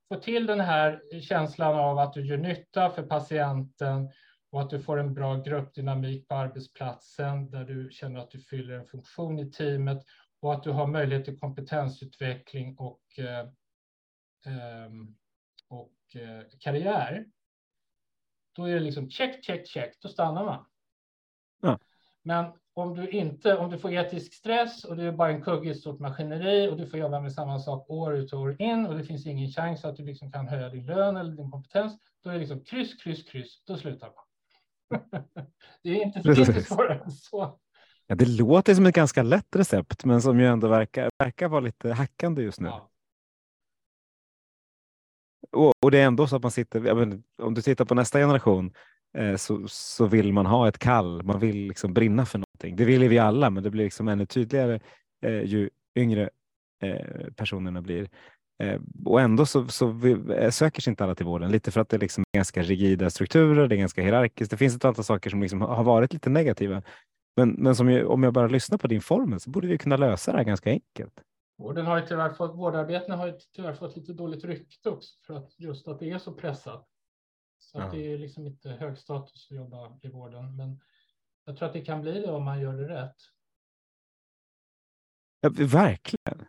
[0.08, 4.10] få till den här känslan av att du gör nytta för patienten
[4.54, 8.74] och att du får en bra gruppdynamik på arbetsplatsen där du känner att du fyller
[8.74, 10.04] en funktion i teamet
[10.40, 13.48] och att du har möjlighet till kompetensutveckling och, eh,
[14.46, 15.16] ehm,
[15.68, 17.26] och eh, karriär.
[18.52, 20.64] Då är det liksom check, check, check, då stannar man.
[21.62, 21.78] Ja.
[22.22, 25.68] Men om du inte, om du får etisk stress och du är bara en kugge
[25.68, 28.62] i ett stort maskineri och du får jobba med samma sak år ut och år
[28.62, 31.50] in och det finns ingen chans att du liksom kan höja din lön eller din
[31.50, 34.24] kompetens, då är det liksom kryss, kryss, kryss, då slutar man.
[35.82, 37.58] Det är inte, inte svårare än så.
[38.06, 41.60] Ja, det låter som ett ganska lätt recept, men som ju ändå verkar, verkar vara
[41.60, 42.68] lite hackande just nu.
[42.68, 42.90] Ja.
[45.52, 48.18] Och, och, det är ändå så att man sitter, menar, om du tittar på nästa
[48.18, 48.74] generation
[49.18, 52.76] eh, så, så vill man ha ett kall, man vill liksom brinna för någonting.
[52.76, 54.80] Det vill vi alla, men det blir liksom ännu tydligare
[55.22, 56.30] eh, ju yngre
[56.82, 58.08] eh, personerna blir.
[58.62, 61.80] Eh, och ändå så, så vi, eh, söker sig inte alla till vården, lite för
[61.80, 64.50] att det liksom är ganska rigida strukturer, det är ganska hierarkiskt.
[64.50, 66.82] Det finns ett antal saker som liksom har varit lite negativa.
[67.36, 69.96] Men, men som jag, om jag bara lyssnar på din formel så borde vi kunna
[69.96, 71.20] lösa det här ganska enkelt.
[71.58, 75.34] Vården har ju tyvärr fått, vårdarbetena har ju tyvärr fått lite dåligt rykte också för
[75.34, 76.88] att just att det är så pressat.
[77.58, 77.84] Så ja.
[77.84, 80.56] att det är liksom inte hög status att jobba i vården.
[80.56, 80.80] Men
[81.44, 83.16] jag tror att det kan bli det om man gör det rätt.
[85.40, 86.46] Ja, verkligen.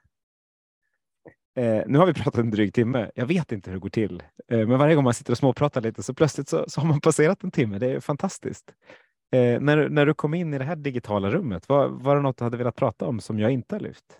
[1.56, 3.12] Eh, nu har vi pratat en dryg timme.
[3.16, 5.82] Jag vet inte hur det går till, eh, men varje gång man sitter och småpratar
[5.82, 7.80] lite så plötsligt så, så har man passerat en timme.
[7.80, 8.74] Det är fantastiskt.
[9.32, 12.38] Eh, när, när du kom in i det här digitala rummet, var, var det något
[12.38, 14.20] du hade velat prata om som jag inte har lyft?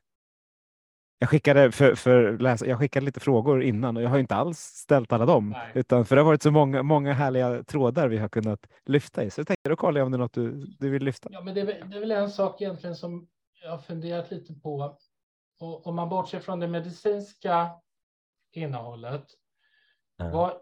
[1.20, 4.60] Jag skickade, för, för läsa, jag skickade lite frågor innan och jag har inte alls
[4.60, 5.72] ställt alla dem, Nej.
[5.74, 9.30] utan för det har varit så många, många härliga trådar vi har kunnat lyfta i.
[9.30, 11.30] Så jag tänkte då kollar jag om det är något du, du vill lyfta.
[11.32, 13.28] Ja, men det är, det är väl en sak egentligen som
[13.64, 14.84] jag har funderat lite på
[15.58, 17.82] och om man bortser från det medicinska
[18.52, 19.28] innehållet,
[20.18, 20.30] Ja.
[20.30, 20.62] vad,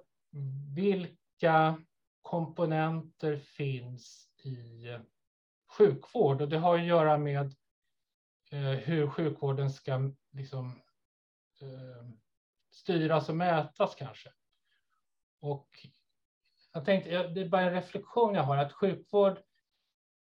[0.76, 1.82] vilka
[2.22, 4.86] komponenter finns i
[5.78, 6.42] sjukvård?
[6.42, 7.56] Och det har att göra med
[8.52, 10.82] eh, hur sjukvården ska liksom,
[11.62, 12.08] eh,
[12.72, 14.34] styras och mätas kanske.
[15.40, 15.88] Och
[16.74, 19.38] jag tänkte, det är bara en reflektion jag har, att sjukvård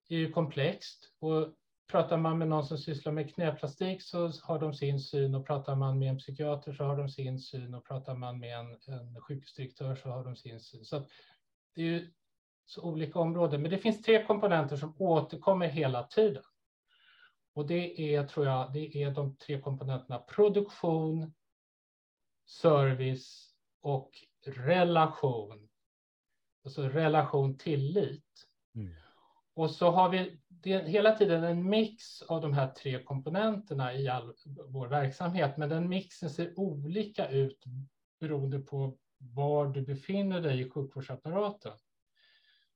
[0.09, 1.13] är ju komplext.
[1.19, 1.55] Och
[1.91, 5.77] pratar man med någon som sysslar med knäplastik så har de sin syn och pratar
[5.77, 9.21] man med en psykiater så har de sin syn och pratar man med en, en
[9.21, 10.85] sjukhusdirektör så har de sin syn.
[10.85, 11.07] Så
[11.75, 12.13] det är ju
[12.65, 13.63] så olika områden.
[13.63, 16.43] Men det finns tre komponenter som återkommer hela tiden.
[17.55, 21.35] Och det är, tror jag, det är de tre komponenterna produktion,
[22.47, 24.11] service och
[24.47, 25.69] relation.
[26.65, 28.49] Alltså relation tillit.
[28.75, 28.95] Mm.
[29.55, 33.95] Och så har vi det är hela tiden en mix av de här tre komponenterna
[33.95, 34.35] i all
[34.67, 35.57] vår verksamhet.
[35.57, 37.65] Men den mixen ser olika ut
[38.21, 41.73] beroende på var du befinner dig i sjukvårdsapparaten.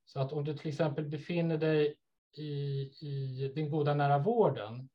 [0.04, 1.94] Så att om du till exempel befinner dig
[2.36, 4.88] i, i den goda nära vården,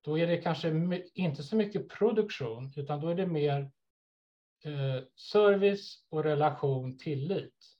[0.00, 0.72] då är det kanske
[1.14, 3.70] inte så mycket produktion, utan då är det mer
[4.64, 7.75] eh, service och relation tillit.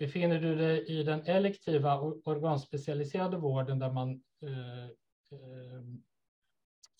[0.00, 4.10] Befinner du dig i den elektiva och organspecialiserade vården där man
[4.42, 5.82] eh, eh,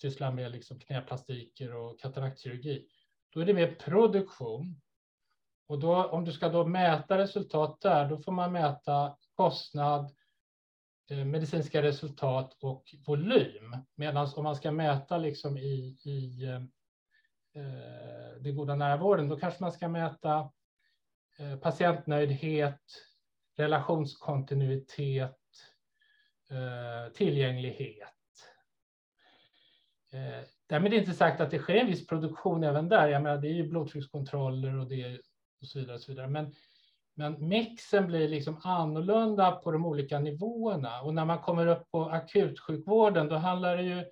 [0.01, 2.87] sysslar med liksom knäplastiker och kataraktkirurgi,
[3.31, 4.81] då är det mer produktion.
[5.67, 10.17] Och då, om du ska då mäta resultat där, då får man mäta kostnad,
[11.11, 13.77] eh, medicinska resultat och volym.
[13.95, 16.63] Medan om man ska mäta liksom i, i eh,
[17.63, 20.51] eh den goda nära vården, då kanske man ska mäta eh,
[21.41, 22.81] Eh, patientnöjdhet,
[23.57, 25.37] relationskontinuitet,
[26.51, 28.09] eh, tillgänglighet.
[30.13, 33.09] Eh, därmed inte sagt att det sker en viss produktion även där.
[33.09, 35.21] Jag menar, det är ju blodtryckskontroller och det
[35.61, 35.95] och så vidare.
[35.95, 36.29] Och så vidare.
[36.29, 36.55] Men,
[37.15, 41.01] men mixen blir liksom annorlunda på de olika nivåerna.
[41.01, 44.05] Och när man kommer upp på akutsjukvården, då handlar det ju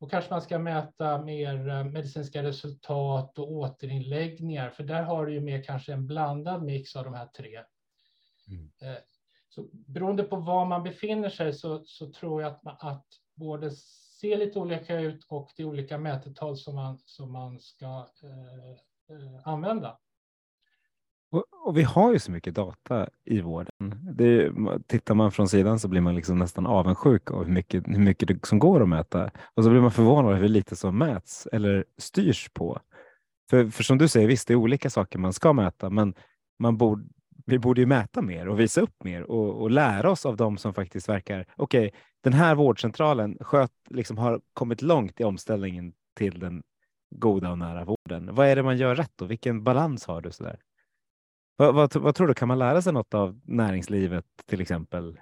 [0.00, 5.32] då kanske man ska mäta mer eh, medicinska resultat och återinläggningar, för där har du
[5.32, 7.60] ju mer kanske en blandad mix av de här tre.
[8.48, 8.70] Mm.
[8.82, 8.98] Eh,
[9.48, 13.70] Så beroende på var man befinner sig så, så tror jag att, man, att både
[14.20, 18.70] ser lite olika ut och det är olika mätetal som man, som man ska eh,
[19.16, 19.98] eh, använda.
[21.34, 24.14] Och, och vi har ju så mycket data i vården.
[24.16, 24.52] Det är,
[24.86, 28.28] tittar man från sidan så blir man liksom nästan avundsjuk av hur mycket, hur mycket
[28.28, 29.30] det som går att mäta.
[29.54, 32.80] Och så blir man förvånad över hur lite som mäts eller styrs på.
[33.50, 36.14] För, för som du säger, visst det är olika saker man ska mäta, men
[36.58, 37.04] man borde,
[37.46, 40.56] vi borde ju mäta mer och visa upp mer och, och lära oss av dem
[40.56, 45.92] som faktiskt verkar, okej, okay, den här vårdcentralen sköt, liksom har kommit långt i omställningen
[46.16, 46.62] till den
[47.16, 48.34] goda och nära vården.
[48.34, 50.30] Vad är det man gör rätt och vilken balans har du?
[50.30, 50.58] Så där?
[51.56, 55.20] Vad, vad, vad, tror du, kan man lära sig något av näringslivet till exempel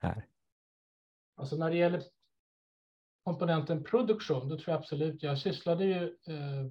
[0.00, 0.26] här?
[1.36, 2.02] Alltså när det gäller
[3.24, 6.66] komponenten produktion, då tror jag absolut, jag sysslade ju eh,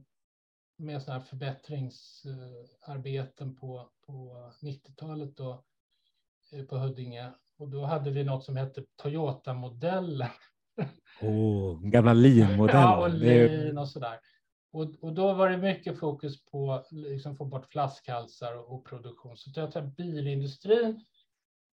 [0.77, 5.63] med sådana här förbättringsarbeten på, på 90-talet då,
[6.51, 7.31] eh, på Huddinge.
[7.57, 10.29] Och då hade vi något som hette Toyota-modellen.
[11.21, 12.81] Oh, gamla lean-modellen.
[12.87, 14.19] ja, och lean och sådär.
[14.77, 19.37] Och, och då var det mycket fokus på liksom få bort flaskhalsar och, och produktion.
[19.37, 21.05] Så jag tror att bilindustrin,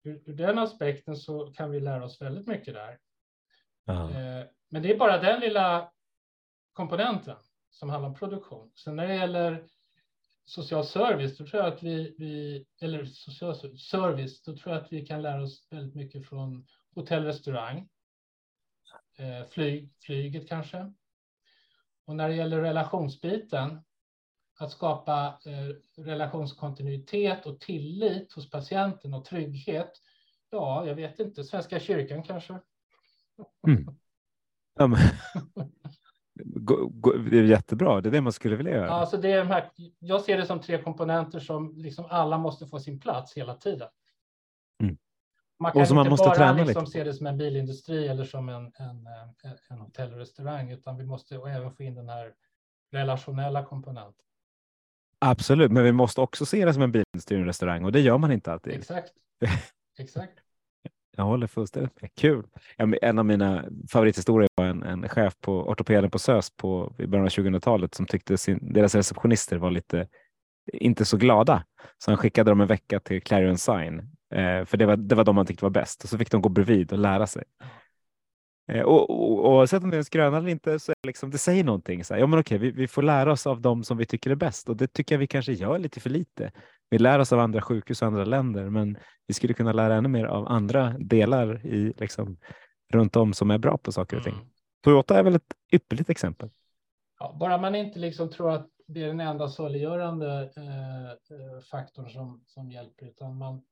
[0.02, 2.98] ur, ur, den aspekten så kan vi lära oss väldigt mycket där.
[4.10, 5.92] Eh, men det är bara den lilla
[6.72, 7.36] komponenten
[7.70, 8.72] som handlar om produktion.
[8.74, 9.64] Sen när det gäller
[10.44, 14.92] social service, då tror jag att vi, vi eller social service, då tror jag att
[14.92, 17.88] vi kan lära oss väldigt mycket från hotell, restaurang,
[19.16, 20.92] eh, flyg, flyget kanske.
[22.06, 23.80] Och när det gäller relationsbiten,
[24.58, 29.92] att skapa eh, relationskontinuitet och tillit hos patienten och trygghet.
[30.50, 32.58] Ja, jag vet inte, Svenska kyrkan kanske.
[33.66, 33.86] Mm.
[34.76, 34.98] Ja, men,
[37.30, 38.90] det är jättebra, det är det man skulle vilja göra.
[38.90, 42.66] Alltså det är de här, jag ser det som tre komponenter som liksom alla måste
[42.66, 43.88] få sin plats hela tiden.
[45.58, 48.08] Man kan och som inte man måste bara träna liksom se det som en bilindustri
[48.08, 49.06] eller som en, en,
[49.44, 52.32] en, en hotell och restaurang, utan vi måste även få in den här
[52.92, 54.24] relationella komponenten.
[55.18, 58.00] Absolut, men vi måste också se det som en bilindustri och en restaurang och det
[58.00, 58.72] gör man inte alltid.
[58.74, 59.12] Exakt.
[59.98, 60.38] Exakt.
[61.16, 62.14] Jag håller fullständigt med.
[62.14, 62.46] Kul.
[63.02, 67.26] En av mina favorithistorier var en, en chef på ortopeden på SÖS på, i början
[67.26, 70.08] av 2000-talet som tyckte sin, deras receptionister var lite
[70.72, 71.64] inte så glada.
[71.98, 75.24] Så han skickade dem en vecka till Clarion Sign, eh, för det var, det var
[75.24, 76.04] de han tyckte var bäst.
[76.04, 77.44] Och så fick de gå bredvid och lära sig.
[78.68, 81.30] Eh, och, och, oavsett om det är en skröna eller inte så är det, liksom,
[81.30, 82.04] det säger någonting.
[82.04, 84.30] Så här, ja, men okej, vi, vi får lära oss av dem som vi tycker
[84.30, 86.52] är bäst och det tycker jag vi kanske gör lite för lite.
[86.90, 90.08] Vi lär oss av andra sjukhus och andra länder, men vi skulle kunna lära ännu
[90.08, 92.36] mer av andra delar i, liksom,
[92.92, 94.34] runt om som är bra på saker och ting.
[94.34, 94.46] Mm.
[94.84, 96.50] Toyota är väl ett ypperligt exempel.
[97.18, 102.10] Ja, bara man inte liksom tror att det är den enda saliggörande eh, eh, faktorn
[102.10, 103.62] som, som hjälper, utan man,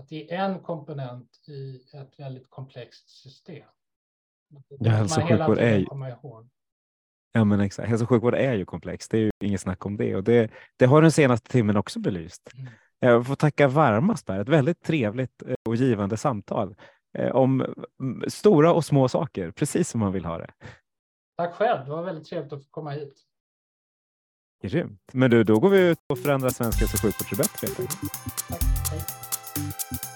[0.00, 3.64] att det är en komponent i ett väldigt komplext system.
[4.68, 5.86] Ja, hälso och sjukvård är ju...
[7.32, 7.88] Ja, men exakt.
[7.88, 9.08] Hälso och sjukvård är ju komplex.
[9.08, 11.98] Det är ju inget snack om det och det, det har den senaste timmen också
[11.98, 12.50] belyst.
[12.54, 12.72] Mm.
[12.98, 14.40] Jag får tacka varmast Per.
[14.40, 16.76] Ett väldigt trevligt eh, och givande samtal
[17.18, 17.60] eh, om
[18.00, 20.50] mm, stora och små saker, precis som man vill ha det.
[21.36, 21.84] Tack själv.
[21.84, 23.22] Det var väldigt trevligt att få komma hit.
[24.62, 25.10] Grymt.
[25.12, 27.66] Men du, då går vi ut och förändrar svensk hälso och sjukvård till bättre.
[28.48, 28.62] Tack.
[28.90, 29.19] Hej.
[29.60, 30.09] thank you